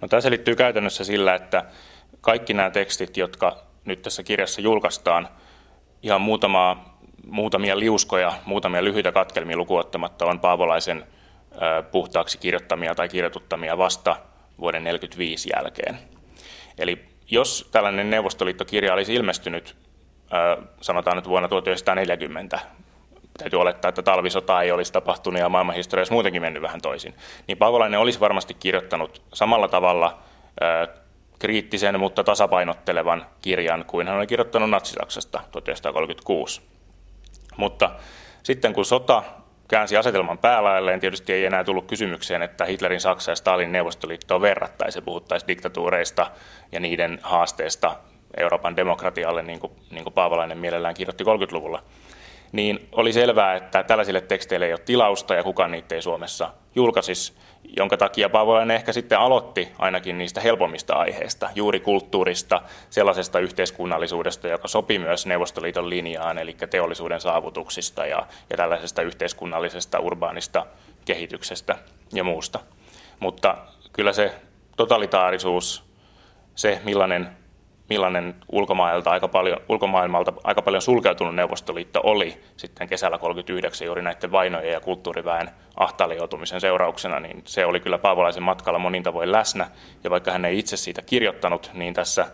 [0.00, 1.64] No, tämä selittyy käytännössä sillä, että
[2.20, 5.28] kaikki nämä tekstit, jotka nyt tässä kirjassa julkaistaan,
[6.02, 6.94] ihan muutama,
[7.26, 11.04] muutamia liuskoja, muutamia lyhyitä katkelmia lukuottamatta, on Paavolaisen
[11.90, 14.16] puhtaaksi kirjoittamia tai kirjoituttamia vasta
[14.58, 15.98] vuoden 1945 jälkeen.
[16.78, 19.76] Eli jos tällainen Neuvostoliittokirja olisi ilmestynyt,
[20.80, 22.58] sanotaan nyt vuonna 1940,
[23.38, 27.14] täytyy olettaa, että talvisota ei olisi tapahtunut ja maailmanhistoriassa muutenkin mennyt vähän toisin,
[27.46, 30.18] niin Paavolainen olisi varmasti kirjoittanut samalla tavalla
[31.38, 36.62] kriittisen, mutta tasapainottelevan kirjan kuin hän oli kirjoittanut Natsi-Saksasta 1936.
[37.56, 37.90] Mutta
[38.42, 39.22] sitten kun sota
[39.68, 41.00] käänsi asetelman päälailleen.
[41.00, 46.30] Tietysti ei enää tullut kysymykseen, että Hitlerin Saksa ja Stalin neuvostoliittoa verrattaisiin puhuttaisiin diktatuureista
[46.72, 47.96] ja niiden haasteesta
[48.36, 51.82] Euroopan demokratialle, niin kuin, niin kuin Paavalainen mielellään kirjoitti 30-luvulla.
[52.52, 57.32] Niin oli selvää, että tällaisille teksteille ei ole tilausta ja kukaan niitä ei Suomessa julkaisisi
[57.76, 64.68] jonka takia Paavolainen ehkä sitten aloitti ainakin niistä helpommista aiheista, juuri kulttuurista, sellaisesta yhteiskunnallisuudesta, joka
[64.68, 70.66] sopi myös Neuvostoliiton linjaan, eli teollisuuden saavutuksista ja, ja tällaisesta yhteiskunnallisesta urbaanista
[71.04, 71.76] kehityksestä
[72.12, 72.60] ja muusta.
[73.20, 73.56] Mutta
[73.92, 74.34] kyllä se
[74.76, 75.84] totalitaarisuus,
[76.54, 77.36] se millainen
[77.88, 84.32] millainen ulkomailta aika paljon, ulkomaailmalta aika paljon sulkeutunut Neuvostoliitto oli sitten kesällä 39 juuri näiden
[84.32, 86.16] vainojen ja kulttuuriväen ahtaalle
[86.60, 89.70] seurauksena, niin se oli kyllä Paavolaisen matkalla monin tavoin läsnä.
[90.04, 92.26] Ja vaikka hän ei itse siitä kirjoittanut, niin tässä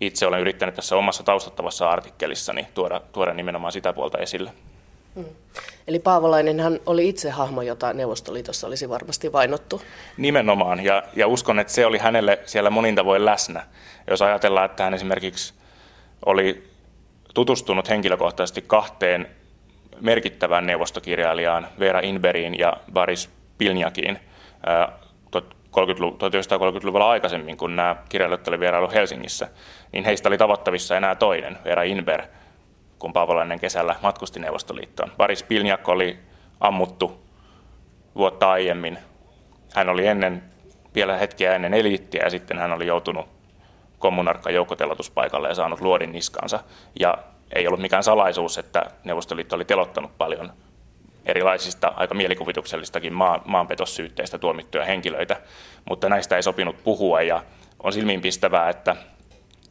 [0.00, 4.52] itse olen yrittänyt tässä omassa taustattavassa artikkelissani tuoda, tuoda nimenomaan sitä puolta esille.
[5.16, 5.24] Hmm.
[5.88, 9.82] Eli Paavolainen hän oli itse hahmo, jota Neuvostoliitossa olisi varmasti vainottu.
[10.16, 13.66] Nimenomaan, ja, ja uskon, että se oli hänelle siellä monin tavoin läsnä.
[14.10, 15.54] Jos ajatellaan, että hän esimerkiksi
[16.26, 16.70] oli
[17.34, 19.26] tutustunut henkilökohtaisesti kahteen
[20.00, 24.18] merkittävään neuvostokirjailijaan, Vera Inberiin ja Boris Pilnjakiin
[25.76, 29.48] 1930-luvulla aikaisemmin, kun nämä kirjailijat olivat vierailu Helsingissä,
[29.92, 32.22] niin heistä oli tavattavissa enää toinen, Vera Inber,
[32.98, 35.12] kun Paavolainen kesällä matkusti Neuvostoliittoon.
[35.16, 36.18] Boris Pilnjak oli
[36.60, 37.20] ammuttu
[38.14, 38.98] vuotta aiemmin.
[39.74, 40.42] Hän oli ennen,
[40.94, 43.26] vielä hetkiä ennen eliittiä ja sitten hän oli joutunut
[43.98, 46.60] kommunarkka joukkotelotuspaikalle ja saanut luodin niskansa.
[47.00, 47.18] Ja
[47.54, 50.52] ei ollut mikään salaisuus, että Neuvostoliitto oli telottanut paljon
[51.26, 55.36] erilaisista aika mielikuvituksellistakin maan, maanpetossyytteistä tuomittuja henkilöitä,
[55.88, 57.42] mutta näistä ei sopinut puhua ja
[57.82, 58.96] on silmiinpistävää, että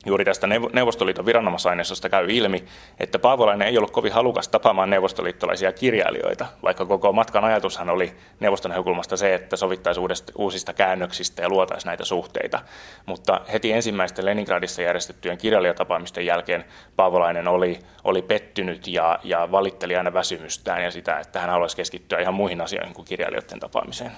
[0.05, 2.65] Juuri tästä Neuvostoliiton viranomaisaineistosta käy ilmi,
[2.99, 8.69] että Paavolainen ei ollut kovin halukas tapaamaan neuvostoliittolaisia kirjailijoita, vaikka koko matkan ajatushan oli neuvoston
[8.69, 12.59] näkökulmasta se, että sovittaisiin uusista käännöksistä ja luotaisiin näitä suhteita.
[13.05, 16.65] Mutta heti ensimmäisten Leningradissa järjestettyjen kirjailijatapaamisten jälkeen
[16.95, 22.19] Paavolainen oli, oli pettynyt ja, ja valitteli aina väsymystään ja sitä, että hän haluaisi keskittyä
[22.19, 24.11] ihan muihin asioihin kuin kirjailijoiden tapaamiseen.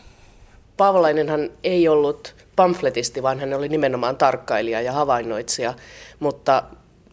[0.78, 5.74] Paavolainenhan ei ollut pamfletisti, vaan hän oli nimenomaan tarkkailija ja havainnoitsija,
[6.20, 6.64] mutta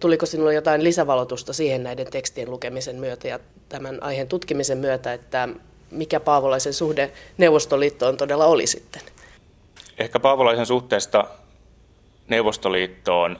[0.01, 5.49] tuliko sinulle jotain lisävalotusta siihen näiden tekstien lukemisen myötä ja tämän aiheen tutkimisen myötä, että
[5.91, 9.03] mikä Paavolaisen suhde Neuvostoliittoon todella oli sitten?
[9.99, 11.25] Ehkä Paavolaisen suhteesta
[12.29, 13.39] Neuvostoliittoon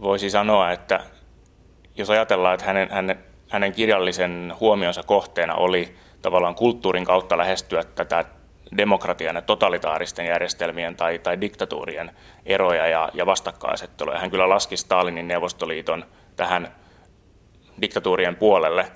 [0.00, 1.00] voisi sanoa, että
[1.96, 8.24] jos ajatellaan, että hänen, hänen, hänen kirjallisen huomionsa kohteena oli tavallaan kulttuurin kautta lähestyä tätä
[8.76, 12.10] demokratian ja totalitaaristen järjestelmien tai, tai diktatuurien
[12.46, 14.18] eroja ja, ja vastakkainasetteluja.
[14.18, 16.04] Hän kyllä laski Stalinin Neuvostoliiton
[16.36, 16.74] tähän
[17.82, 18.92] diktatuurien puolelle,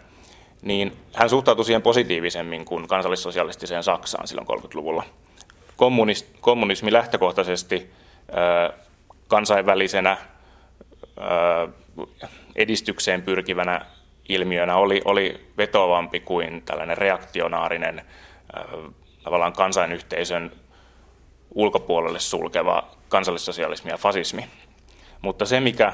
[0.63, 5.05] niin hän suhtautui siihen positiivisemmin kuin kansallissosialistiseen Saksaan silloin 30-luvulla.
[5.77, 7.91] Kommunis, kommunismi lähtökohtaisesti
[8.29, 8.73] ö,
[9.29, 10.17] kansainvälisenä
[11.19, 11.69] ö,
[12.57, 13.87] edistykseen pyrkivänä
[14.29, 18.03] ilmiönä oli, oli vetovampi kuin tällainen reaktionaarinen
[19.25, 20.53] tavallaan kansainyhteisön
[21.55, 24.49] ulkopuolelle sulkeva kansallissosialismi ja fasismi.
[25.23, 25.93] Mutta se, mikä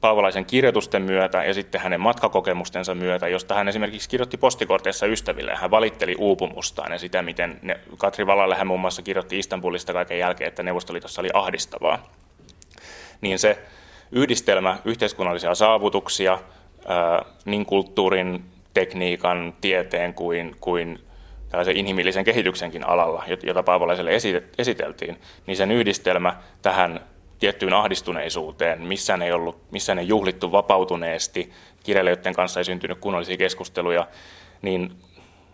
[0.00, 5.54] Paavolaisen kirjoitusten myötä ja sitten hänen matkakokemustensa myötä, josta hän esimerkiksi kirjoitti postikorteissa ystäville.
[5.54, 10.18] Hän valitteli uupumustaan ja sitä, miten ne, Katri Valalle hän muun muassa kirjoitti Istanbulista kaiken
[10.18, 12.10] jälkeen, että Neuvostoliitossa oli ahdistavaa.
[13.20, 13.58] Niin se
[14.12, 16.38] yhdistelmä yhteiskunnallisia saavutuksia,
[17.44, 20.98] niin kulttuurin, tekniikan, tieteen kuin, kuin
[21.50, 24.10] tällaisen inhimillisen kehityksenkin alalla, jota Paavolaiselle
[24.58, 27.00] esiteltiin, niin sen yhdistelmä tähän
[27.38, 34.06] tiettyyn ahdistuneisuuteen, missään ei, ollut, missään ei juhlittu vapautuneesti, kirjailijoiden kanssa ei syntynyt kunnollisia keskusteluja,
[34.62, 34.92] niin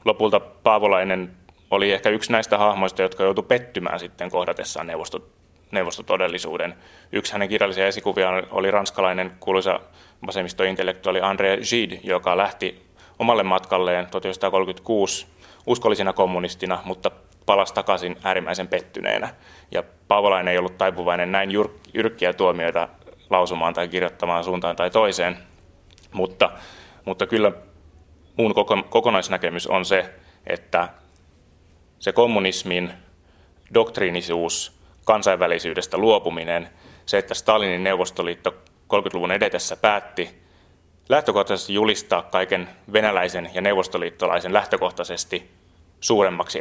[0.04, 1.30] lopulta Paavolainen
[1.70, 5.28] oli ehkä yksi näistä hahmoista, jotka joutui pettymään sitten kohdatessaan neuvosto,
[5.70, 6.74] neuvostotodellisuuden.
[7.12, 9.80] Yksi hänen kirjallisia esikuviaan oli ranskalainen kuuluisa
[10.26, 12.82] vasemmistointellektuaali André Gide, joka lähti
[13.18, 15.26] omalle matkalleen 1936
[15.66, 17.10] uskollisena kommunistina, mutta
[17.46, 19.34] palasi takaisin äärimmäisen pettyneenä.
[19.70, 21.50] Ja Paavolainen ei ollut taipuvainen näin
[21.94, 22.88] jyrkkiä tuomioita
[23.30, 25.38] lausumaan tai kirjoittamaan suuntaan tai toiseen,
[26.12, 26.50] mutta,
[27.04, 27.52] mutta kyllä
[28.36, 28.54] muun
[28.88, 30.14] kokonaisnäkemys on se,
[30.46, 30.88] että
[31.98, 32.92] se kommunismin
[33.74, 36.68] doktriinisuus, kansainvälisyydestä luopuminen,
[37.06, 38.50] se, että Stalinin neuvostoliitto
[38.94, 40.42] 30-luvun edetessä päätti
[41.08, 45.55] lähtökohtaisesti julistaa kaiken venäläisen ja neuvostoliittolaisen lähtökohtaisesti
[46.00, 46.58] suuremmaksi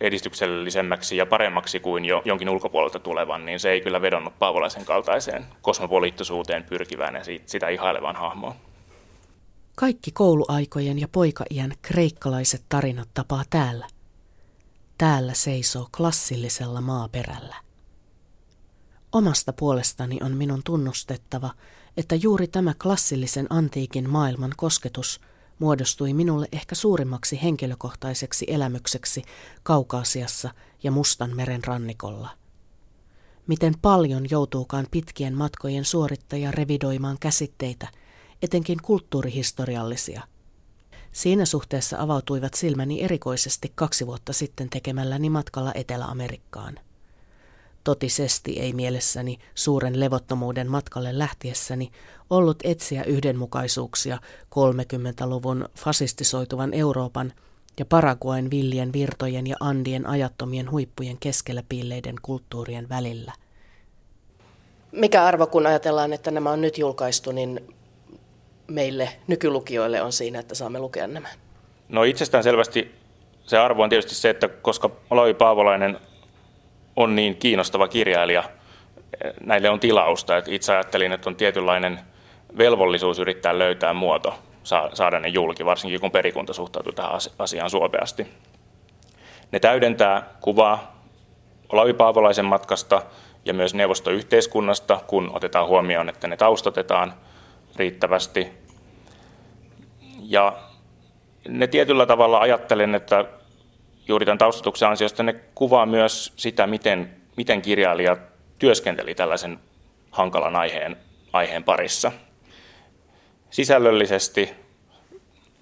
[0.00, 5.46] edistyksellisemmäksi ja paremmaksi kuin jo, jonkin ulkopuolelta tulevan, niin se ei kyllä vedonnut Paavolaisen kaltaiseen
[5.62, 8.54] kosmopoliittisuuteen pyrkivään ja sitä ihailevaan hahmoon.
[9.76, 13.86] Kaikki kouluaikojen ja poikaiän kreikkalaiset tarinat tapaa täällä.
[14.98, 17.56] Täällä seisoo klassillisella maaperällä.
[19.12, 21.50] Omasta puolestani on minun tunnustettava,
[21.96, 25.20] että juuri tämä klassillisen antiikin maailman kosketus
[25.60, 29.22] muodostui minulle ehkä suurimmaksi henkilökohtaiseksi elämykseksi
[29.62, 30.50] Kaukaasiassa
[30.82, 32.30] ja Mustan meren rannikolla.
[33.46, 37.88] Miten paljon joutuukaan pitkien matkojen suorittaja revidoimaan käsitteitä,
[38.42, 40.22] etenkin kulttuurihistoriallisia.
[41.12, 46.80] Siinä suhteessa avautuivat silmäni erikoisesti kaksi vuotta sitten tekemälläni matkalla Etelä-Amerikkaan.
[47.84, 51.90] Totisesti ei mielessäni suuren levottomuuden matkalle lähtiessäni
[52.30, 54.18] ollut etsiä yhdenmukaisuuksia
[54.54, 57.32] 30-luvun fasistisoituvan Euroopan
[57.78, 63.32] ja Paraguain villien virtojen ja Andien ajattomien huippujen keskellä piilleiden kulttuurien välillä.
[64.92, 67.74] Mikä arvo, kun ajatellaan, että nämä on nyt julkaistu, niin
[68.66, 71.28] meille nykylukijoille on siinä, että saamme lukea nämä?
[71.88, 72.94] No itsestään selvästi
[73.46, 75.98] se arvo on tietysti se, että koska Olavi Paavolainen
[76.96, 78.44] on niin kiinnostava kirjailija,
[79.44, 80.32] näille on tilausta.
[80.46, 82.00] Itse ajattelin, että on tietynlainen
[82.58, 84.34] velvollisuus yrittää löytää muoto
[84.94, 88.26] saada ne julki, varsinkin kun perikunta suhtautuu tähän asiaan suopeasti.
[89.52, 91.02] Ne täydentää kuvaa
[91.68, 93.02] Olavi Paavolaisen matkasta
[93.44, 97.14] ja myös neuvostoyhteiskunnasta, kun otetaan huomioon, että ne taustatetaan
[97.76, 98.48] riittävästi.
[100.22, 100.52] Ja
[101.48, 103.24] ne tietyllä tavalla ajattelen, että
[104.08, 108.16] juuri tämän taustatuksen ansiosta ne kuvaa myös sitä, miten, miten kirjailija
[108.58, 109.58] työskenteli tällaisen
[110.10, 110.96] hankalan aiheen,
[111.32, 112.12] aiheen parissa.
[113.50, 114.50] Sisällöllisesti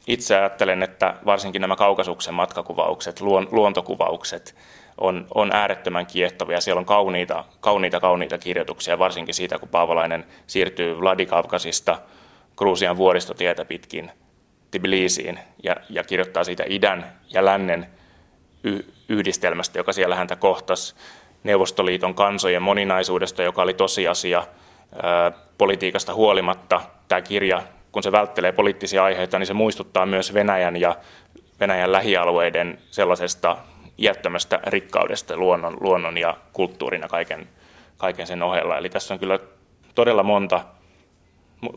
[0.07, 3.21] itse ajattelen, että varsinkin nämä kaukasuksen matkakuvaukset,
[3.51, 4.55] luontokuvaukset
[4.99, 6.61] on, on äärettömän kiehtovia.
[6.61, 11.99] Siellä on kauniita, kauniita, kauniita kirjoituksia, varsinkin siitä, kun Paavolainen siirtyy Vladikavkasista
[12.57, 14.11] Gruusian vuoristotietä pitkin
[14.71, 17.87] Tbilisiin ja, ja kirjoittaa siitä idän ja lännen
[19.09, 20.95] yhdistelmästä, joka siellä häntä kohtasi,
[21.45, 24.47] Neuvostoliiton kansojen moninaisuudesta, joka oli tosiasia
[25.59, 26.81] politiikasta huolimatta.
[27.09, 30.97] Tämä kirja, kun se välttelee poliittisia aiheita, niin se muistuttaa myös Venäjän ja
[31.61, 33.57] Venäjän lähialueiden sellaisesta
[33.99, 37.49] iättömästä rikkaudesta luonnon, luonnon ja kulttuurin ja kaiken,
[37.97, 38.79] kaiken sen ohella.
[38.79, 39.39] Eli tässä on kyllä
[39.95, 40.65] todella monta,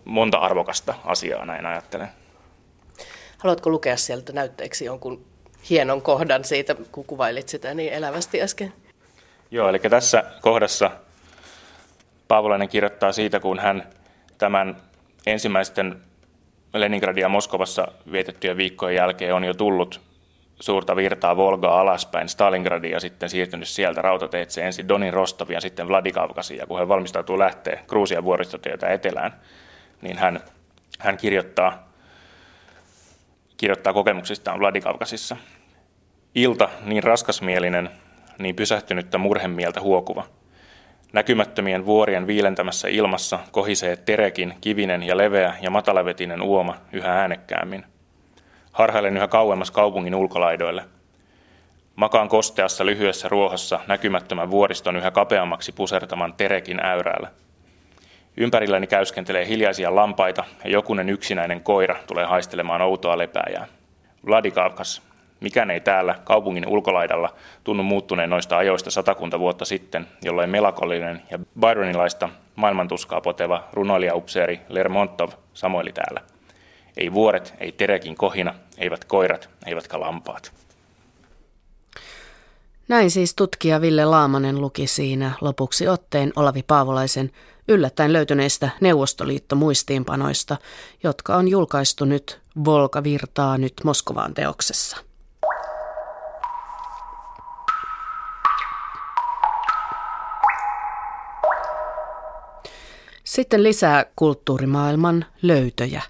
[0.06, 2.08] monta arvokasta asiaa, näin ajattelen.
[3.38, 5.26] Haluatko lukea sieltä näytteeksi jonkun
[5.70, 8.74] hienon kohdan siitä, kun kuvailit sitä niin elävästi äsken.
[9.52, 10.92] Joo, eli tässä kohdassa
[12.28, 13.88] Paavolainen kirjoittaa siitä, kun hän
[14.38, 14.78] tämän
[15.26, 16.02] ensimmäisten
[16.74, 20.02] Leningradia Moskovassa vietettyjen viikkojen jälkeen on jo tullut
[20.60, 25.88] suurta virtaa Volgaa alaspäin Stalingradia ja sitten siirtynyt sieltä rautateitse ensin Donin Rostovia ja sitten
[25.88, 26.58] Vladikavkasiin.
[26.58, 29.34] Ja kun hän valmistautuu lähteä Gruusian vuoristotietä etelään,
[30.02, 30.40] niin hän,
[31.00, 31.91] hän kirjoittaa
[33.62, 35.38] kirjoittaa kokemuksistaan Vladikavkasissa.
[36.36, 37.90] Ilta niin raskasmielinen,
[38.40, 40.24] niin pysähtynyttä murhemieltä huokuva.
[41.14, 47.86] Näkymättömien vuorien viilentämässä ilmassa kohisee terekin, kivinen ja leveä ja matalavetinen uoma yhä äänekkäämmin.
[48.72, 50.84] Harhailen yhä kauemmas kaupungin ulkolaidoille.
[51.96, 57.32] Makaan kosteassa lyhyessä ruohossa näkymättömän vuoriston yhä kapeammaksi pusertaman terekin äyräällä.
[58.38, 63.68] Ympärilläni käyskentelee hiljaisia lampaita ja jokunen yksinäinen koira tulee haistelemaan outoa lepääjää.
[64.28, 65.02] Vladikavkas,
[65.40, 71.40] mikään ei täällä kaupungin ulkolaidalla tunnu muuttuneen noista ajoista satakunta vuotta sitten, jolloin melakolinen ja
[71.60, 76.22] Byronilaista maailmantuskaa poteva runoilijaupseeri Lermontov samoili täällä.
[76.98, 80.52] Ei vuoret, ei terekin kohina, eivät koirat, eivätkä lampaat.
[82.88, 87.32] Näin siis tutkija Ville Laamanen luki siinä lopuksi otteen Olavi Paavolaisen
[87.68, 90.58] yllättäen löytyneistä Neuvostoliitto-muistiinpanoista,
[91.04, 94.98] jotka on julkaistu nyt Volka virtaa nyt Moskovaan teoksessa.
[103.24, 106.02] Sitten lisää kulttuurimaailman löytöjä.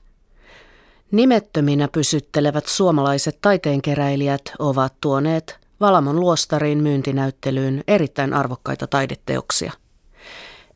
[1.12, 9.72] Nimettöminä pysyttelevät suomalaiset taiteenkeräilijät ovat tuoneet Valamon luostariin myyntinäyttelyyn erittäin arvokkaita taideteoksia.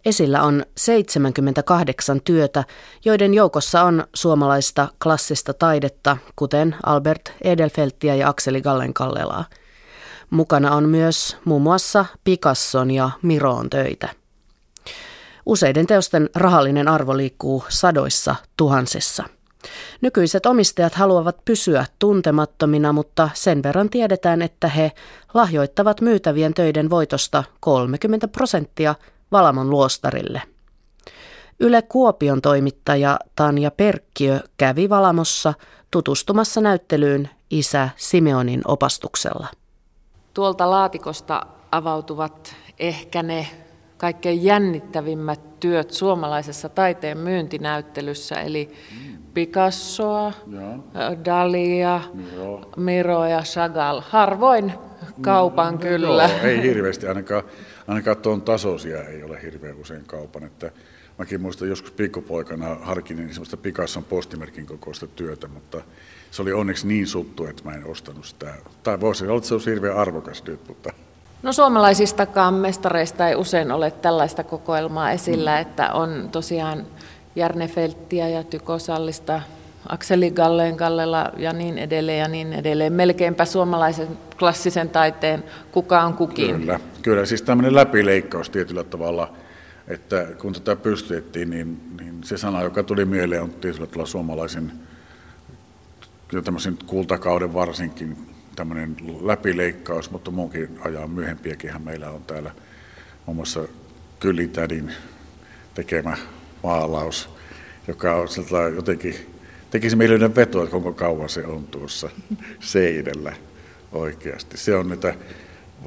[0.05, 2.63] Esillä on 78 työtä,
[3.05, 9.45] joiden joukossa on suomalaista klassista taidetta, kuten Albert Edelfelttiä ja Akseli Gallenkallelaa.
[10.29, 14.09] Mukana on myös muun muassa Picasson ja Miroon töitä.
[15.45, 19.23] Useiden teosten rahallinen arvo liikkuu sadoissa tuhansissa.
[20.01, 24.91] Nykyiset omistajat haluavat pysyä tuntemattomina, mutta sen verran tiedetään, että he
[25.33, 28.95] lahjoittavat myytävien töiden voitosta 30 prosenttia
[29.31, 30.41] Valamon luostarille.
[31.59, 35.53] Yle Kuopion toimittaja Tanja Perkkiö kävi Valamossa
[35.91, 39.47] tutustumassa näyttelyyn isä Simeonin opastuksella.
[40.33, 43.47] Tuolta laatikosta avautuvat ehkä ne
[43.97, 48.71] kaikkein jännittävimmät työt suomalaisessa taiteen myyntinäyttelyssä, eli
[49.33, 50.33] Picassoa,
[51.25, 52.61] Dalia, Miro.
[52.77, 54.01] Miro ja Chagall.
[54.09, 54.73] Harvoin
[55.21, 56.23] kaupan no, kyllä.
[56.23, 57.43] Joo, ei hirveästi, ainakaan,
[57.87, 60.43] ainakaan tuon tasoisia ei ole hirveän usein kaupan.
[60.43, 60.71] Että
[61.17, 65.81] mäkin muistan joskus pikkupoikana harkinin sellaista Picasson postimerkin kokoista työtä, mutta
[66.31, 68.53] se oli onneksi niin suttu, että mä en ostanut sitä.
[68.83, 70.93] Tai voisi olla, että se olisi hirveän arvokas nyt, mutta
[71.45, 75.61] No suomalaisistakaan mestareista ei usein ole tällaista kokoelmaa esillä, mm.
[75.61, 76.85] että on tosiaan
[77.35, 79.41] Järnefelttiä ja Tykosallista,
[79.89, 82.93] Akseli Galleen Gallela ja niin edelleen ja niin edelleen.
[82.93, 84.07] Melkeinpä suomalaisen
[84.39, 86.59] klassisen taiteen kukaan kukin.
[86.59, 87.25] Kyllä, kyllä.
[87.25, 89.33] siis tämmöinen läpileikkaus tietyllä tavalla,
[89.87, 94.71] että kun tätä pystytettiin, niin, niin se sana, joka tuli mieleen, on tietyllä tavalla suomalaisen
[96.43, 98.17] tämmöisen kultakauden varsinkin
[98.55, 102.51] tämmöinen läpileikkaus, mutta muunkin ajan myöhempiäkin meillä on täällä
[103.25, 103.63] muun muassa
[104.19, 104.91] Kylitädin
[105.73, 106.17] tekemä
[106.63, 107.29] maalaus,
[107.87, 108.27] joka on
[108.75, 109.15] jotenkin,
[109.71, 112.09] tekisi mielinen veto, että kuinka kauan se on tuossa
[112.59, 113.33] seinällä
[113.95, 114.57] oikeasti.
[114.57, 115.13] Se on niitä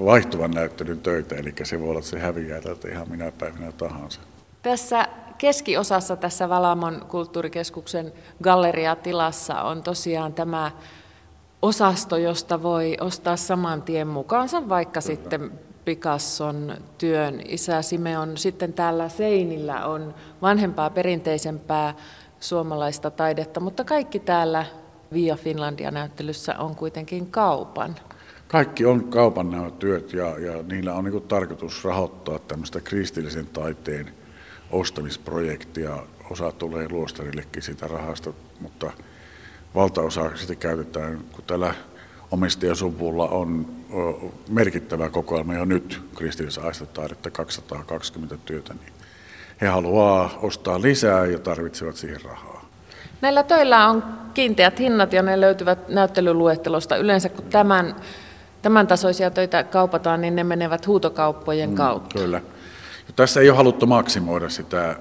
[0.04, 4.20] vaihtuvan näyttelyn töitä, eli se voi olla, että se häviää tältä ihan minä päivänä tahansa.
[4.62, 10.70] Tässä keskiosassa tässä Valamon kulttuurikeskuksen galleriatilassa on tosiaan tämä
[11.62, 15.14] osasto, josta voi ostaa saman tien mukaansa vaikka Kyllä.
[15.16, 15.50] sitten
[15.84, 17.40] Picasson työn.
[17.48, 21.94] Isä Simeon sitten täällä seinillä on vanhempaa perinteisempää
[22.40, 24.66] suomalaista taidetta, mutta kaikki täällä
[25.12, 27.96] Via Finlandia-näyttelyssä on kuitenkin kaupan.
[28.48, 34.12] Kaikki on kaupan nämä työt ja, ja niillä on niin tarkoitus rahoittaa tämmöistä kristillisen taiteen
[34.70, 35.96] ostamisprojektia.
[36.30, 38.92] Osa tulee luostarillekin siitä rahasta, mutta
[39.74, 41.74] valtaosa sitä käytetään, kun täällä
[42.30, 43.66] omistajasuvulla on
[44.48, 48.92] merkittävä kokoelma jo nyt kristillisessä aistetaidetta 220 työtä, niin
[49.60, 52.67] he haluaa ostaa lisää ja tarvitsevat siihen rahaa.
[53.20, 56.96] Näillä töillä on kiinteät hinnat ja ne löytyvät näyttelyluettelosta.
[56.96, 57.96] Yleensä kun tämän,
[58.62, 62.18] tämän tasoisia töitä kaupataan, niin ne menevät huutokauppojen mm, kautta.
[62.18, 62.40] Kyllä.
[63.06, 64.96] Ja tässä ei ole haluttu maksimoida sitä,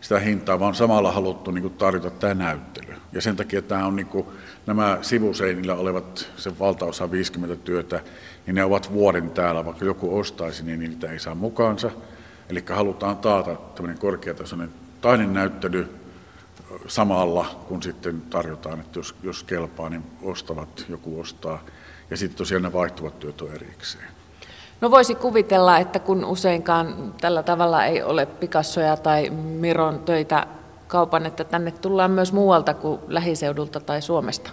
[0.00, 2.94] sitä hintaa, vaan samalla haluttu niin kuin, tarjota tämä näyttely.
[3.12, 4.26] Ja sen takia tämä on niin kuin,
[4.66, 8.00] nämä sivuseinillä olevat, se valtaosa 50 työtä,
[8.46, 11.90] niin ne ovat vuoden täällä, vaikka joku ostaisi, niin niitä ei saa mukaansa.
[12.48, 14.70] Eli halutaan taata tämmöinen korkeatasoinen
[15.32, 15.99] näyttely
[16.86, 21.62] samalla, kun sitten tarjotaan, että jos, jos kelpaa, niin ostavat, joku ostaa.
[22.10, 24.04] Ja sitten tosiaan ne vaihtuvat työt on erikseen.
[24.80, 30.46] No voisi kuvitella, että kun useinkaan tällä tavalla ei ole Picassoja tai Miron töitä
[30.86, 34.50] kaupan, että tänne tullaan myös muualta kuin lähiseudulta tai Suomesta?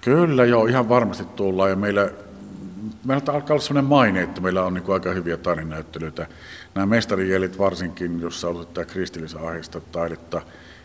[0.00, 2.10] Kyllä joo, ihan varmasti tullaan ja meillä,
[3.04, 6.26] meillä alkaa olla sellainen maine, että meillä on niin kuin aika hyviä tarinnäyttelyitä.
[6.74, 10.42] Nämä mestarijielit varsinkin, jossa tämä kristillisen aiheista taidetta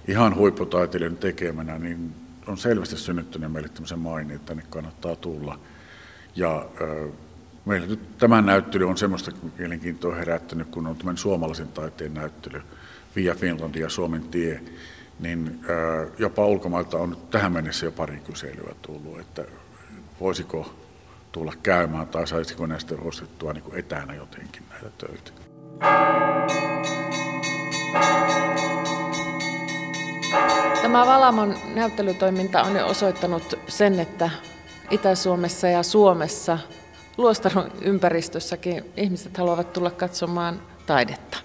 [0.08, 2.14] ihan huipputaiteilijan tekemänä, niin
[2.48, 5.60] on selvästi synnyttänyt meille tämmöisen maineen, että tänne kannattaa tulla.
[6.36, 6.66] Ja
[7.66, 12.62] meillä nyt tämä näyttely on semmoista mielenkiintoa herättänyt, kun on tämän suomalaisen taiteen näyttely–
[13.16, 14.62] Via Finland ja Suomen tie,
[15.20, 15.60] niin
[16.18, 19.46] jopa ulkomailta on nyt tähän mennessä jo pari kyselyä tullut, että
[20.20, 20.76] voisiko
[21.32, 25.32] tulla käymään tai saisiko näistä ostettua niin etänä jotenkin näitä töitä.
[30.86, 34.30] Tämä Valamon näyttelytoiminta on jo osoittanut sen, että
[34.92, 36.58] Itä-Suomessa ja Suomessa
[37.18, 41.38] luostarun ympäristössäkin ihmiset haluavat tulla katsomaan taidetta.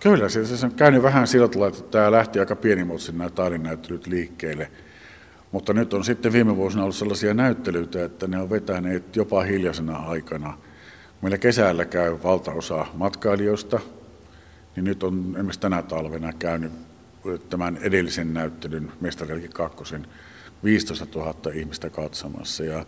[0.00, 4.06] Kyllä, siis se on käynyt vähän sillä tavalla, että tämä lähti aika pienimuotoisesti nämä taidennäyttelyt
[4.06, 4.70] liikkeelle.
[5.52, 9.96] Mutta nyt on sitten viime vuosina ollut sellaisia näyttelyitä, että ne on vetäneet jopa hiljaisena
[9.96, 10.58] aikana.
[11.22, 13.80] Meillä kesällä käy valtaosa matkailijoista,
[14.76, 16.85] niin nyt on esimerkiksi tänä talvena käynyt
[17.48, 20.06] tämän edellisen näyttelyn, Mestarelki kakkosen,
[20.64, 22.64] 15 000 ihmistä katsomassa.
[22.64, 22.86] Ja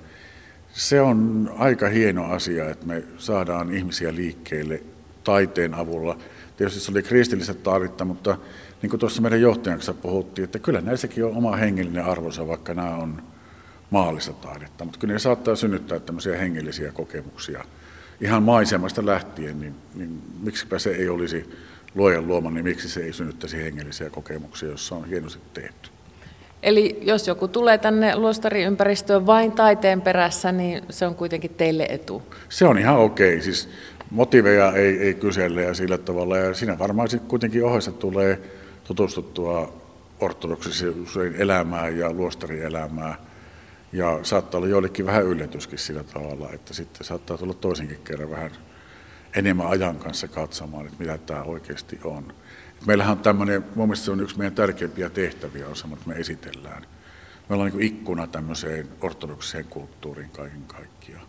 [0.72, 4.82] se on aika hieno asia, että me saadaan ihmisiä liikkeelle
[5.24, 6.18] taiteen avulla–
[6.59, 8.39] Tietysti se oli kristillistä taidetta, mutta
[8.82, 12.97] niin kuin tuossa meidän johtajansa puhuttiin, että kyllä näissäkin on oma hengellinen arvonsa, vaikka nämä
[12.97, 13.22] on
[13.91, 14.84] maallista taidetta.
[14.84, 17.64] Mutta kyllä ne saattaa synnyttää tämmöisiä hengellisiä kokemuksia.
[18.20, 21.51] Ihan maisemasta lähtien, niin, niin miksipä se ei olisi
[21.99, 25.90] luojan luoma, niin miksi se ei synnyttäisi hengellisiä kokemuksia, jossa on hienosti tehty.
[26.62, 32.22] Eli jos joku tulee tänne luostariympäristöön vain taiteen perässä, niin se on kuitenkin teille etu?
[32.49, 33.34] Se on ihan okei.
[33.34, 33.42] Okay.
[33.42, 33.68] Siis
[34.11, 36.36] motiveja ei, ei kysellä ja sillä tavalla.
[36.36, 38.38] Ja siinä varmaan sitten kuitenkin ohessa tulee,
[38.84, 39.72] tutustuttua
[40.20, 43.14] ortodoksiseen elämään ja luostarielämään.
[43.92, 48.51] Ja saattaa olla joillekin vähän yllätyskin sillä tavalla, että sitten saattaa tulla toisenkin kerran vähän
[49.37, 52.35] enemmän ajan kanssa katsomaan, että mitä tämä oikeasti on.
[52.87, 56.14] Meillähän on tämmöinen, mun mielestä se on yksi meidän tärkeimpiä tehtäviä, on sama, että me
[56.14, 56.83] esitellään.
[57.49, 61.26] Me ollaan niin ikkuna tämmöiseen ortodoksiseen kulttuuriin kaiken kaikkiaan,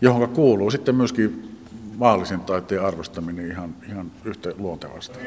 [0.00, 1.58] johon kuuluu sitten myöskin
[1.96, 5.18] maallisen taiteen arvostaminen ihan, ihan yhtä luontevasti.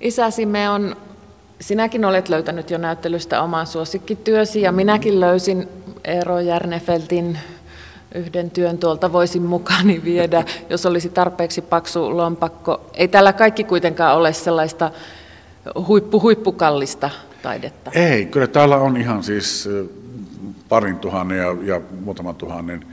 [0.00, 0.96] Isä Simeon,
[1.62, 5.68] sinäkin olet löytänyt jo näyttelystä oman suosikkityösi ja minäkin löysin
[6.04, 7.38] Eero Järnefeltin
[8.14, 12.90] yhden työn tuolta voisin mukani viedä, jos olisi tarpeeksi paksu lompakko.
[12.94, 14.90] Ei tällä kaikki kuitenkaan ole sellaista
[15.86, 17.10] huippu, huippukallista
[17.42, 17.90] taidetta.
[17.94, 19.68] Ei, kyllä täällä on ihan siis
[20.68, 22.86] parin tuhannen ja, ja muutaman tuhannen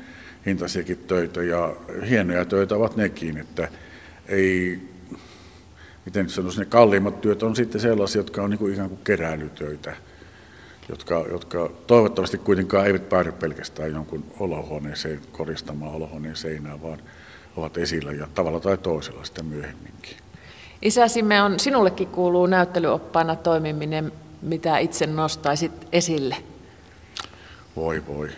[0.45, 1.75] hintaisiakin töitä ja
[2.09, 3.67] hienoja töitä ovat nekin, että
[4.27, 4.88] ei,
[6.09, 9.95] miten sanoisin, ne kalliimmat työt on sitten sellaisia, jotka on niin kuin ikään kuin keräilytöitä,
[10.89, 16.99] jotka, jotka toivottavasti kuitenkaan eivät päädy pelkästään jonkun olohuoneeseen koristamaan olohuoneen seinää, vaan
[17.57, 20.17] ovat esillä ja tavalla tai toisella sitten myöhemminkin.
[20.81, 26.35] Isäsimme on, sinullekin kuuluu näyttelyoppaana toimiminen, mitä itse nostaisit esille?
[27.75, 28.29] Voi voi.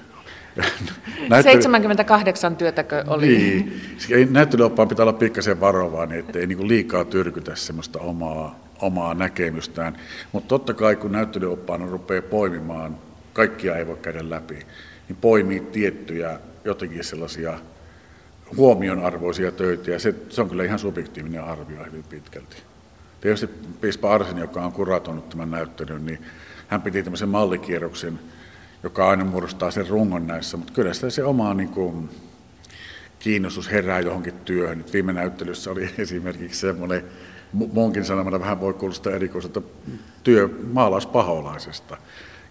[1.30, 1.62] Näyttely...
[1.62, 3.28] 78 työtäkö oli?
[3.28, 3.82] Niin.
[4.30, 9.98] Näyttelyoppaan pitää olla pikkasen varovainen, ettei niin liikaa tyrkytä semmoista omaa, omaa näkemystään.
[10.32, 12.98] Mutta totta kai kun näyttelyoppaana rupeaa poimimaan,
[13.34, 14.56] kaikkia ei voi käydä läpi,
[15.08, 17.60] niin poimii tiettyjä jotenkin sellaisia
[18.58, 22.58] huomionarvoisia töitä, ja se, se on kyllä ihan subjektiivinen arvio hyvin pitkälti.
[23.22, 23.50] Tietysti
[23.82, 26.20] Piispa Arsen, joka on kuratoinut tämän näyttelyn, niin
[26.68, 28.20] hän piti tämmöisen mallikierroksen
[28.84, 32.10] joka aina muodostaa sen rungon näissä, mutta kyllä sitä se oma niin kuin,
[33.20, 34.78] kiinnostus herää johonkin työhön.
[34.78, 37.04] Nyt viime näyttelyssä oli esimerkiksi semmoinen,
[37.54, 39.62] munkin sanomana vähän voi kuulostaa erikoiselta,
[40.24, 41.98] työ maalauspaholaisesta.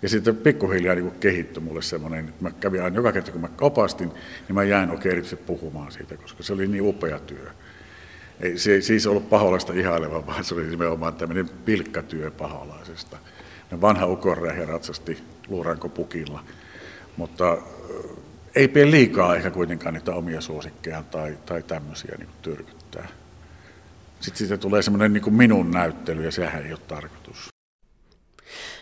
[0.03, 3.49] Ja sitten pikkuhiljaa niin kehittyi mulle semmoinen, että mä kävin aina joka kerta kun mä
[3.61, 7.51] opastin, niin mä jäin oikein erityisesti puhumaan siitä, koska se oli niin upea työ.
[8.41, 13.18] Ei, se ei siis ollut paholaista ihaileva, vaan se oli nimenomaan tämmöinen pilkkatyö paholaisesta.
[13.81, 15.18] Vanha ukonräjä ratsasti
[15.49, 16.45] luurankopukilla.
[17.16, 17.59] Mutta
[18.55, 23.09] ei pidä liikaa ehkä kuitenkaan niitä omia suosikkejaan tai, tai tämmöisiä niin tyrkyttää.
[24.21, 27.49] Sitten siitä tulee semmoinen niin minun näyttely ja sehän ei ole tarkoitus.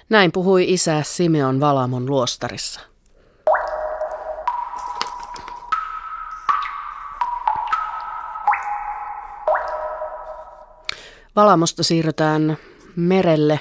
[0.08, 2.80] Näin puhui isä Simeon Valamon luostarissa.
[11.36, 12.56] Valamosta siirrytään
[12.96, 13.60] merelle.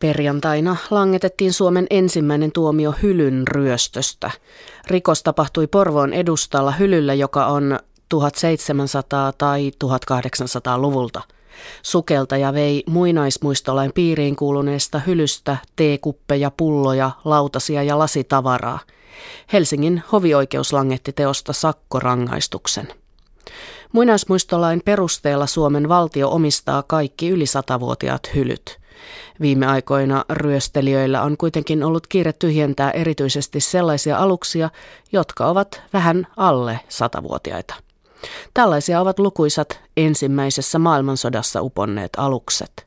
[0.00, 4.30] Perjantaina langetettiin Suomen ensimmäinen tuomio hylyn ryöstöstä.
[4.86, 7.78] Rikos tapahtui Porvoon edustalla hylyllä, joka on
[8.14, 8.16] 1700-
[9.38, 11.20] tai 1800-luvulta.
[11.82, 18.78] Sukeltaja vei muinaismuistolain piiriin kuuluneesta hylystä teekuppeja, pulloja, lautasia ja lasitavaraa.
[19.52, 22.88] Helsingin hovioikeus langetti teosta sakkorangaistuksen.
[23.92, 28.79] Muinaismuistolain perusteella Suomen valtio omistaa kaikki yli satavuotiaat hylyt.
[29.40, 34.70] Viime aikoina ryöstelijöillä on kuitenkin ollut kiire tyhjentää erityisesti sellaisia aluksia,
[35.12, 37.74] jotka ovat vähän alle satavuotiaita.
[38.54, 42.86] Tällaisia ovat lukuisat ensimmäisessä maailmansodassa uponneet alukset.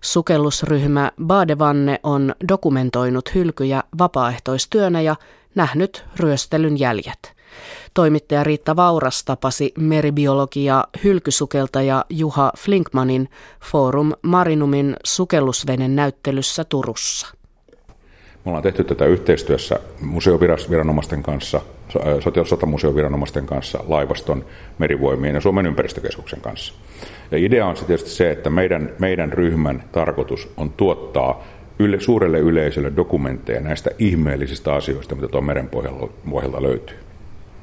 [0.00, 5.16] Sukellusryhmä Badevanne on dokumentoinut hylkyjä vapaaehtoistyönä ja
[5.54, 7.35] nähnyt ryöstelyn jäljet.
[7.96, 13.28] Toimittaja Riitta Vauras tapasi meribiologia hylkysukeltaja Juha Flinkmanin
[13.70, 17.26] Forum Marinumin sukellusvenen näyttelyssä Turussa.
[18.44, 21.60] Me ollaan tehty tätä yhteistyössä museoviranomaisten kanssa,
[22.44, 24.44] sotamuseoviranomaisten kanssa, laivaston,
[24.78, 26.74] merivoimien ja Suomen ympäristökeskuksen kanssa.
[27.30, 31.44] Ja idea on se tietysti se, että meidän, meidän ryhmän tarkoitus on tuottaa
[31.78, 35.70] yle, suurelle yleisölle dokumentteja näistä ihmeellisistä asioista, mitä tuon meren
[36.30, 37.05] pohjalta löytyy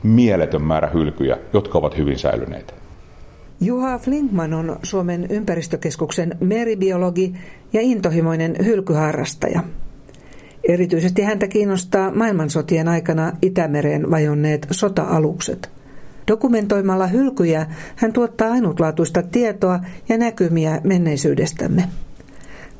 [0.03, 2.73] mieletön määrä hylkyjä, jotka ovat hyvin säilyneitä.
[3.61, 7.33] Juha Flinkman on Suomen ympäristökeskuksen meribiologi
[7.73, 9.63] ja intohimoinen hylkyharrastaja.
[10.69, 15.69] Erityisesti häntä kiinnostaa maailmansotien aikana Itämereen vajonneet sota-alukset.
[16.27, 19.79] Dokumentoimalla hylkyjä hän tuottaa ainutlaatuista tietoa
[20.09, 21.83] ja näkymiä menneisyydestämme.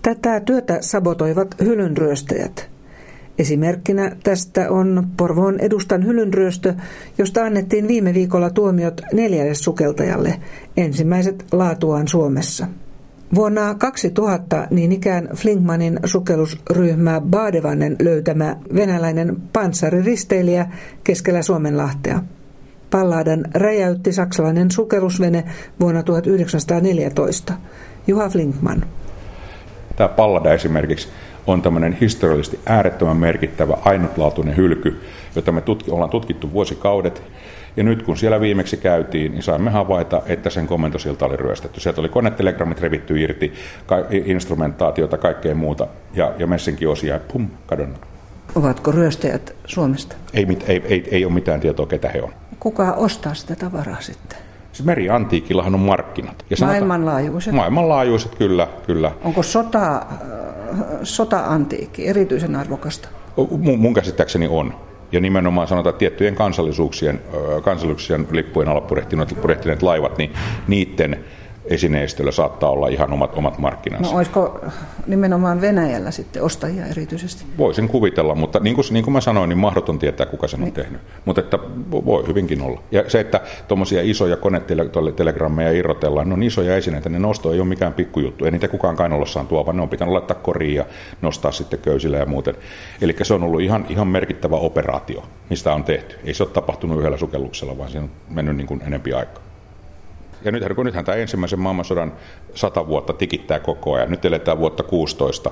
[0.02, 2.70] Tätä työtä sabotoivat hylynryöstäjät–
[3.38, 6.74] Esimerkkinä tästä on Porvoon edustan hylynryöstö,
[7.18, 10.36] josta annettiin viime viikolla tuomiot neljälle sukeltajalle,
[10.78, 12.68] ensimmäiset laatuaan Suomessa.
[13.36, 20.68] Vuonna 2000 niin ikään Flinkmanin sukellusryhmä Badevannen löytämä venäläinen panssariristeilijä
[21.04, 22.24] keskellä Suomenlahtea.
[22.90, 25.44] Palladan räjäytti saksalainen sukellusvene
[25.80, 27.54] vuonna 1914.
[28.08, 28.86] Juha Flinkman.
[29.96, 31.08] Tämä Pallada esimerkiksi
[31.48, 35.02] on tämmöinen historiallisesti äärettömän merkittävä ainutlaatuinen hylky,
[35.36, 37.24] jota me tutki, ollaan tutkittu vuosikaudet.
[37.78, 41.80] Ja nyt kun siellä viimeksi käytiin, niin saimme havaita, että sen komentosilta oli ryöstetty.
[41.80, 43.54] Sieltä oli konetelegrammit revitty irti,
[43.86, 48.00] ka- instrumentaatiota, kaikkea muuta, ja, ja messinkin osia, pum, kadonnut.
[48.56, 50.16] Ovatko ryöstäjät Suomesta?
[50.34, 52.34] Ei, ei, ei, ei ole mitään tietoa, ketä he on.
[52.60, 54.38] Kuka ostaa sitä tavaraa sitten?
[54.72, 56.46] Siis meriantiikillahan on markkinat.
[56.50, 57.54] Ja maailmanlaajuiset?
[57.54, 59.12] Maailmanlaajuiset, kyllä, kyllä.
[59.24, 60.06] Onko sota,
[61.04, 63.10] sota-antiikki erityisen arvokasta?
[63.58, 64.74] Mun, käsittääkseni on.
[65.12, 67.22] Ja nimenomaan sanotaan, tiettyjen kansallisuuksien,
[67.64, 70.34] kansallisuuksien lippujen alla purehtineet, purehtineet laivat, niin
[70.68, 71.26] niiden
[71.66, 74.11] esineistöllä saattaa olla ihan omat, omat markkinansa.
[74.11, 74.66] No olisiko
[75.07, 77.45] nimenomaan Venäjällä sitten ostajia erityisesti?
[77.57, 80.64] Voisin kuvitella, mutta niin kuin, niin kuin mä sanoin, niin mahdoton tietää, kuka sen on
[80.64, 80.74] niin.
[80.74, 81.01] tehnyt.
[81.26, 81.59] Mutta että
[81.91, 82.82] voi hyvinkin olla.
[82.91, 87.68] Ja se, että tuommoisia isoja konetelegrammeja irrotellaan, ne on isoja esineitä, ne nosto ei ole
[87.68, 88.45] mikään pikkujuttu.
[88.45, 90.86] Ei niitä kukaan kainalossaan tuo, vaan ne on pitänyt laittaa koriin ja
[91.22, 92.55] nostaa sitten köysillä ja muuten.
[93.01, 96.16] Eli se on ollut ihan, ihan merkittävä operaatio, mistä on tehty.
[96.24, 99.53] Ei se ole tapahtunut yhdellä sukelluksella, vaan siinä on mennyt niin kuin enempi aikaa.
[100.44, 102.14] Ja nyt, kun nythän tämä ensimmäisen maailmansodan
[102.56, 104.12] sata vuotta tikittää koko ajan.
[104.12, 105.52] Nyt eletään vuotta 16,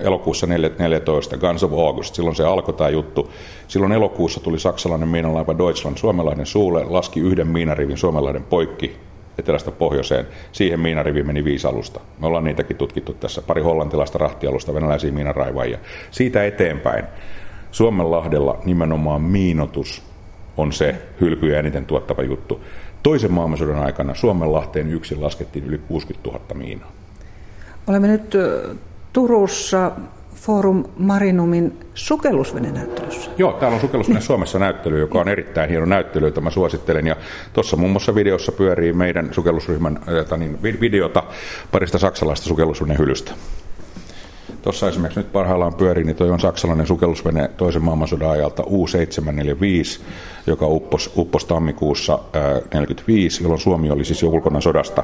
[0.00, 3.30] elokuussa 14, Guns of August, silloin se alkoi tämä juttu.
[3.68, 8.96] Silloin elokuussa tuli saksalainen miinalaiva Deutschland, suomalainen suule, laski yhden miinarivin suomalainen poikki
[9.38, 10.26] etelästä pohjoiseen.
[10.52, 12.00] Siihen miinariviin meni viisi alusta.
[12.20, 13.42] Me ollaan niitäkin tutkittu tässä.
[13.42, 15.78] Pari hollantilaista rahtialusta, venäläisiä miinaraivaajia.
[16.10, 17.04] Siitä eteenpäin
[17.70, 20.02] Suomenlahdella nimenomaan miinotus
[20.56, 22.60] on se hylkyjä eniten tuottava juttu.
[23.02, 26.92] Toisen maailmansodan aikana Suomenlahteen yksin laskettiin yli 60 000 miinaa.
[27.86, 28.34] Olemme nyt
[29.12, 29.92] Turussa
[30.34, 33.30] Forum Marinumin sukellusvenenäyttelyssä.
[33.38, 37.06] Joo, täällä on sukellusvene Suomessa näyttely, joka on erittäin hieno näyttely, jota mä suosittelen.
[37.06, 37.16] Ja
[37.52, 40.00] tuossa muun muassa videossa pyörii meidän sukellusryhmän
[40.36, 41.22] niin, videota
[41.72, 43.32] parista saksalaista sukellusvenehylystä.
[44.62, 50.00] Tuossa esimerkiksi nyt parhaillaan pyörii, niin toi on saksalainen sukellusvene toisen maailmansodan ajalta U-745,
[50.46, 55.02] joka upposi uppos tammikuussa 1945, jolloin Suomi oli siis jo ulkona sodasta.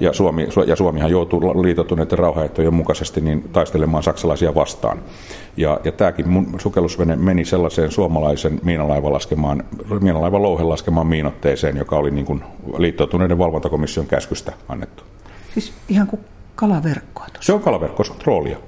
[0.00, 4.98] Ja, Suomi, ja Suomihan joutui liitottuneiden rauhaehtojen mukaisesti niin taistelemaan saksalaisia vastaan.
[5.56, 9.64] Ja, ja tämäkin sukellusvene meni sellaiseen suomalaisen miinalaivan, laskemaan,
[10.00, 12.44] miinalaivan louhen laskemaan miinotteeseen, joka oli niin kuin
[12.78, 15.02] liittoutuneiden valvontakomission käskystä annettu.
[15.54, 16.20] Siis ihan kuin
[16.54, 17.46] kalaverkkoa tuossa.
[17.46, 18.58] Se on kalaverkko, se on troolia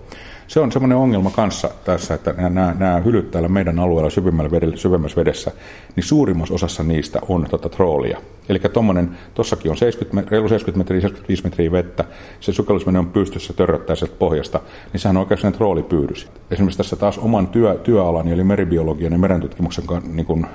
[0.47, 4.76] se on semmoinen ongelma kanssa tässä, että nämä, nämä hylyt täällä meidän alueella syvemmällä vedellä,
[4.76, 5.53] syvemmässä vedessä,
[5.97, 8.18] niin suurimmassa osassa niistä on tota troolia.
[8.49, 12.05] Eli tuommoinen, tossakin on 70, reilu 70 metriä, 75 metriä vettä,
[12.40, 14.61] se sukellusvene on pystyssä, törröttää sieltä pohjasta,
[14.92, 16.28] niin sehän on oikeastaan troolipyydys.
[16.51, 20.47] Esimerkiksi tässä taas oman työ, työalani, eli meribiologian ja merentutkimuksen niin kuin,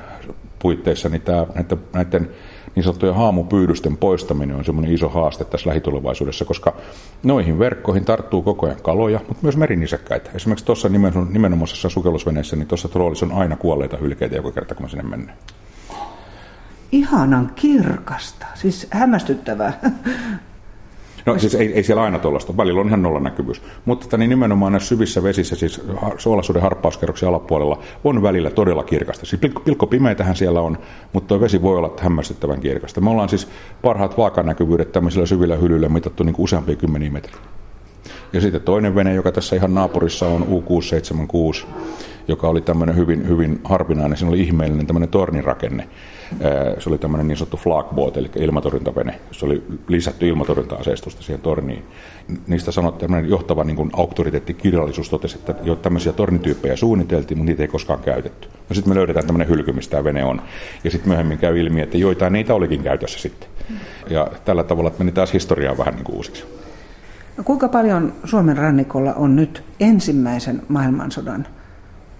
[0.62, 2.30] puitteissa, niin tämä, näiden, näiden
[2.76, 6.74] niin sanottujen haamupyydysten poistaminen on semmoinen iso haaste tässä lähitulevaisuudessa, koska
[7.24, 10.30] noihin verkkoihin tarttuu koko ajan kaloja, mutta myös merinisäkkäitä.
[10.34, 10.89] Esimerkiksi tuossa
[11.30, 15.32] nimenomaisessa sukellusveneessä, niin tuossa troolissa on aina kuolleita hylkeitä joka kerta, kun mä sinne menen.
[16.91, 19.80] Ihanan kirkasta, siis hämmästyttävää.
[21.26, 23.61] No siis ei, ei siellä aina tuollaista, välillä on ihan nolla näkyvyys.
[23.86, 25.82] Mutta että niin nimenomaan näissä syvissä vesissä, siis
[26.17, 29.26] suolaisuuden harppauskerroksen alapuolella, on välillä todella kirkasta.
[29.26, 30.78] Siis pilkko, pilkko pimeitähän siellä on,
[31.13, 33.01] mutta tuo vesi voi olla hämmästyttävän kirkasta.
[33.01, 33.47] Me ollaan siis
[33.82, 37.38] parhaat vaakanäkyvyydet tämmöisillä syvillä hylyillä mitattu niin useampia kymmeniä metriä.
[38.34, 41.67] Ja sitten toinen vene, joka tässä ihan naapurissa on U676,
[42.28, 45.88] joka oli tämmöinen hyvin, hyvin harvinainen, siinä oli ihmeellinen tämmöinen tornirakenne.
[46.80, 51.84] Se oli tämmöinen niin sanottu flakboat, eli ilmatorjuntavene, jossa oli lisätty ilmatorjunta-aseistusta siihen torniin.
[52.48, 57.68] Niistä sanottiin tämmöinen johtava niin auktoriteettikirjallisuus totesi, että jo tämmöisiä tornityyppejä suunniteltiin, mutta niitä ei
[57.68, 58.48] koskaan käytetty.
[58.70, 60.42] No sitten me löydetään tämmöinen hylky, mistä tämä vene on.
[60.84, 63.50] Ja sitten myöhemmin käy ilmi, että joitain niitä olikin käytössä sitten.
[64.10, 66.46] Ja tällä tavalla että meni taas historiaa vähän niin kuin uusiksi.
[67.38, 71.48] No kuinka paljon Suomen rannikolla on nyt ensimmäisen maailmansodan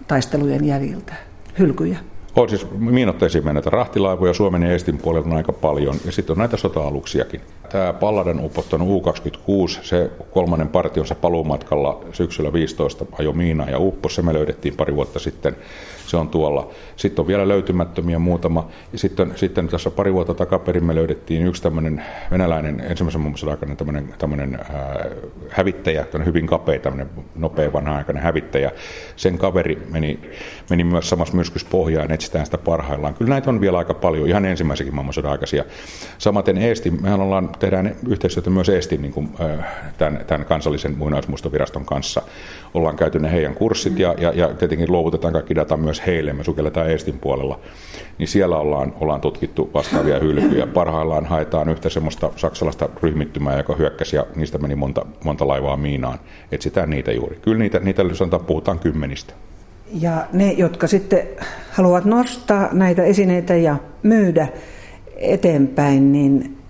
[0.08, 1.14] taistelujen jäljiltä
[1.60, 1.98] hylkyjä?
[2.36, 6.38] On siis miinotteisiin näitä rahtilaivoja Suomen ja Estin puolella on aika paljon, ja sitten on
[6.38, 7.42] näitä sota-aluksiakin.
[7.72, 14.22] Tämä Palladen upottanut U-26, se kolmannen partionsa paluumatkalla syksyllä 15 ajo Miina ja Uppos, se
[14.22, 15.56] me löydettiin pari vuotta sitten
[16.12, 16.70] se on tuolla.
[16.96, 18.68] Sitten on vielä löytymättömiä muutama.
[18.94, 23.78] Ja sitten, sitten tässä pari vuotta takaperin me löydettiin yksi tämmöinen venäläinen ensimmäisen muun aikainen
[23.78, 25.06] tämmöinen, tämmöinen ää,
[25.50, 28.72] hävittäjä, tämmöinen hyvin kapea, tämmöinen nopea vanha-aikainen hävittäjä.
[29.16, 30.20] Sen kaveri meni,
[30.70, 33.14] meni myös samassa myrskys pohjaan, etsitään sitä parhaillaan.
[33.14, 35.64] Kyllä näitä on vielä aika paljon, ihan ensimmäisenkin maailmansodan aikaisia.
[36.18, 39.30] Samaten Eesti, mehän ollaan tehdään yhteistyötä myös Estin niin kuin,
[39.98, 42.22] tämän, tämän kansallisen muinaismuistoviraston kanssa.
[42.74, 46.34] Ollaan käyty ne heidän kurssit ja, ja, ja tietenkin luovutetaan kaikki data myös heille.
[46.34, 47.60] Me sukelletaan Estin puolella.
[48.18, 50.68] Niin siellä ollaan, ollaan tutkittu vastaavia hylkyjä.
[50.68, 56.20] Parhaillaan haetaan yhtä semmoista saksalaista ryhmittymää, joka hyökkäsi ja niistä meni monta, monta laivaa miinaan.
[56.52, 57.40] Etsitään niitä juuri.
[57.42, 59.34] Kyllä niitä, niitä sanotaan, puhutaan kymmenistä.
[60.00, 61.28] Ja ne, jotka sitten
[61.72, 64.48] haluavat nostaa näitä esineitä ja myydä
[65.18, 66.61] eteenpäin, niin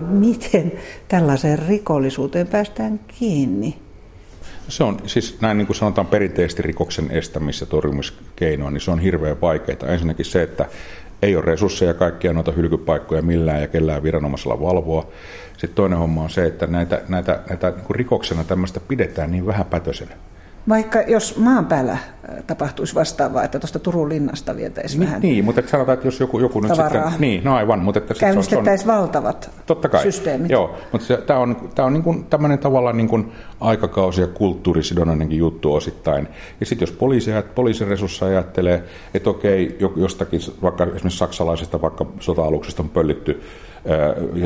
[0.00, 0.72] miten
[1.08, 3.78] tällaiseen rikollisuuteen päästään kiinni?
[4.68, 8.98] Se on siis näin niin kuin sanotaan perinteisesti rikoksen estämis- ja torjumiskeinoa, niin se on
[8.98, 9.92] hirveän vaikeaa.
[9.92, 10.66] Ensinnäkin se, että
[11.22, 15.06] ei ole resursseja kaikkia noita hylkypaikkoja millään ja kellään viranomaisella valvoa.
[15.52, 20.14] Sitten toinen homma on se, että näitä, näitä, näitä niin rikoksena tämmöistä pidetään niin vähäpätöisenä.
[20.68, 21.98] Vaikka jos maan päällä äh,
[22.46, 26.20] tapahtuisi vastaavaa, että tuosta Turun linnasta vietäisiin niin, vähän Niin, mutta että sanotaan, että jos
[26.20, 27.02] joku, joku nyt sitten...
[27.18, 28.14] Niin, no aivan, mutta että...
[28.14, 30.50] Käynnistettäisiin valtavat totta kai, systeemit.
[30.50, 34.26] Joo, mutta se, tämä on, tämä on niin kuin, tämmöinen tavallaan niin kuin aikakausi- ja
[34.26, 36.28] kulttuurisidonnainenkin juttu osittain.
[36.60, 38.84] Ja sitten jos poliisi, poliisin resursseja ajattelee,
[39.14, 43.42] että okei, jostakin, vaikka esimerkiksi saksalaisesta vaikka sota-aluksesta on pöllitty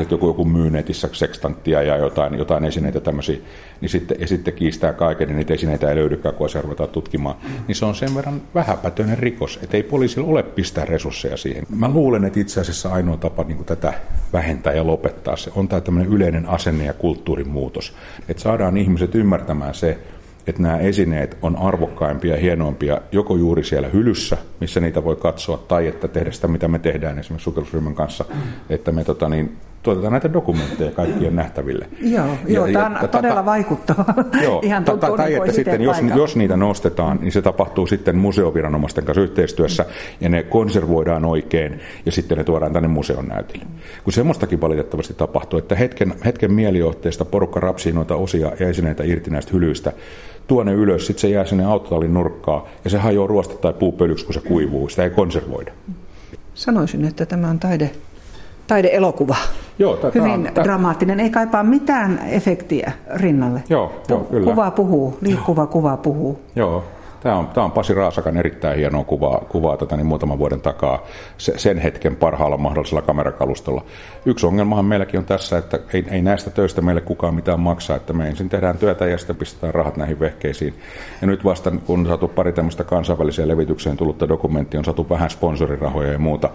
[0.09, 3.37] joku, joku myy netissä sekstanttia ja jotain, jotain esineitä tämmöisiä,
[3.81, 7.35] niin sitten, ja sitten kiistää kaiken, niin niitä esineitä ei löydykään, kun asia ruvetaan tutkimaan,
[7.67, 11.63] niin se on sen verran vähäpätöinen rikos, että ei poliisilla ole pistää resursseja siihen.
[11.75, 13.93] Mä luulen, että itse asiassa ainoa tapa niin tätä
[14.33, 17.93] vähentää ja lopettaa se on tämä tämmöinen yleinen asenne- ja kulttuurin muutos,
[18.29, 19.97] että saadaan ihmiset ymmärtämään se,
[20.47, 25.57] että nämä esineet on arvokkaimpia ja hienoimpia joko juuri siellä hylyssä, missä niitä voi katsoa,
[25.57, 28.25] tai että tehdä sitä, mitä me tehdään esimerkiksi sukellusryhmän kanssa,
[28.69, 31.87] että me tota, niin, tuotetaan näitä dokumentteja kaikkien nähtäville.
[32.01, 34.05] Joo, ja, joo ja, tämä on todella ta, vaikuttava.
[34.43, 37.87] Joo, Ihan ta, ta, tai niin että sitten, jos, jos niitä nostetaan, niin se tapahtuu
[37.87, 39.85] sitten museoviranomaisten kanssa yhteistyössä,
[40.21, 43.65] ja ne konservoidaan oikein, ja sitten ne tuodaan tänne museon näytille.
[44.03, 49.29] Kun semmoistakin valitettavasti tapahtuu, että hetken, hetken mielijohteesta porukka rapsii noita osia ja esineitä irti
[49.29, 49.93] näistä hylyistä,
[50.47, 54.25] tuo ne ylös, sitten se jää sinne autotallin nurkkaan, ja se hajoaa ruosta tai puupölyksi,
[54.25, 54.89] kun se kuivuu.
[54.89, 55.71] Sitä ei konservoida.
[56.53, 57.91] Sanoisin, että tämä on taide
[58.67, 59.35] taideelokuva.
[59.79, 60.63] Joo, tätä Hyvin on, tä...
[60.63, 63.63] dramaattinen, ei kaipaa mitään efektiä rinnalle.
[63.69, 64.49] Joo, joo kyllä.
[64.51, 65.67] Kuva puhuu, liikkuva joo.
[65.67, 66.39] kuva puhuu.
[66.55, 66.83] Joo,
[67.23, 71.03] Tämä on, tämä on Pasi Raasakan erittäin hienoa kuvaa, kuvaa tätä niin muutaman vuoden takaa
[71.37, 73.85] sen hetken parhaalla mahdollisella kamerakalustolla.
[74.25, 78.13] Yksi ongelmahan meilläkin on tässä, että ei, ei näistä töistä meille kukaan mitään maksaa, että
[78.13, 80.73] me ensin tehdään työtä ja sitten pistetään rahat näihin vehkeisiin.
[81.21, 85.29] Ja nyt vasta kun on saatu pari tämmöistä kansainväliseen levitykseen tullutta dokumenttia, on saatu vähän
[85.29, 86.49] sponsorirahoja ja muuta.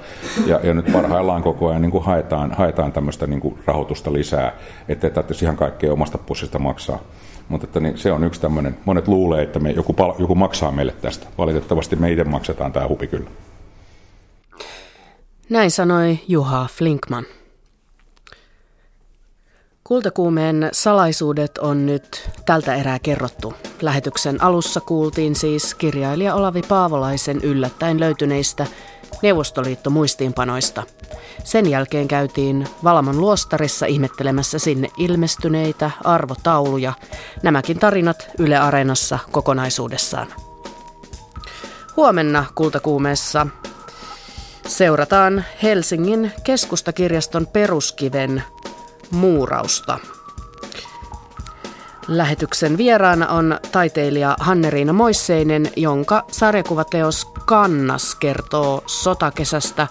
[0.47, 4.53] Ja, ja nyt parhaillaan koko ajan niin kuin haetaan, haetaan tämmöistä niin kuin rahoitusta lisää,
[4.89, 6.99] ettei tarvitsisi ihan kaikkea omasta pussista maksaa.
[7.49, 10.93] Mutta että niin se on yksi tämmöinen, monet luulee, että me joku, joku maksaa meille
[10.93, 11.27] tästä.
[11.39, 13.31] Valitettavasti me itse maksetaan tämä hupi kyllä.
[15.51, 17.25] Näin sanoi Juha Flinkman.
[19.85, 23.55] Kultakuumeen salaisuudet on nyt tältä erää kerrottu.
[23.83, 28.67] Lähetyksen alussa kuultiin siis kirjailija Olavi Paavolaisen yllättäen löytyneistä
[29.23, 30.83] Neuvostoliitto muistiinpanoista.
[31.45, 36.93] Sen jälkeen käytiin Valamon luostarissa ihmettelemässä sinne ilmestyneitä arvotauluja.
[37.43, 40.29] Nämäkin tarinat Yle Areenassa kokonaisuudessaan.
[41.97, 43.47] Huomenna Kultakuumeessa
[44.67, 48.43] seurataan Helsingin keskustakirjaston peruskiven
[49.11, 49.99] muurausta.
[52.09, 59.87] Lähetyksen vieraana on taiteilija Hanneriina Moisseinen, jonka sarjakuvateos Kannas kertoo sotakesästä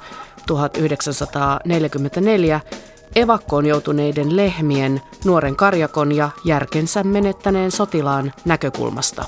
[0.45, 2.59] 1944
[3.15, 9.23] evakkoon joutuneiden lehmien, nuoren karjakon ja järkensä menettäneen sotilaan näkökulmasta.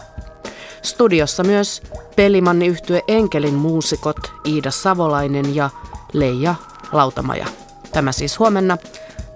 [0.81, 1.81] Studiossa myös
[2.15, 5.69] pelimanni yhtye Enkelin muusikot Iida Savolainen ja
[6.13, 6.55] Leija
[6.91, 7.47] Lautamaja.
[7.91, 8.77] Tämä siis huomenna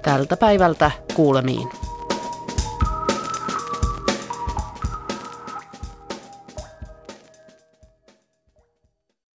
[0.02, 1.70] tältä päivältä kuulemiin.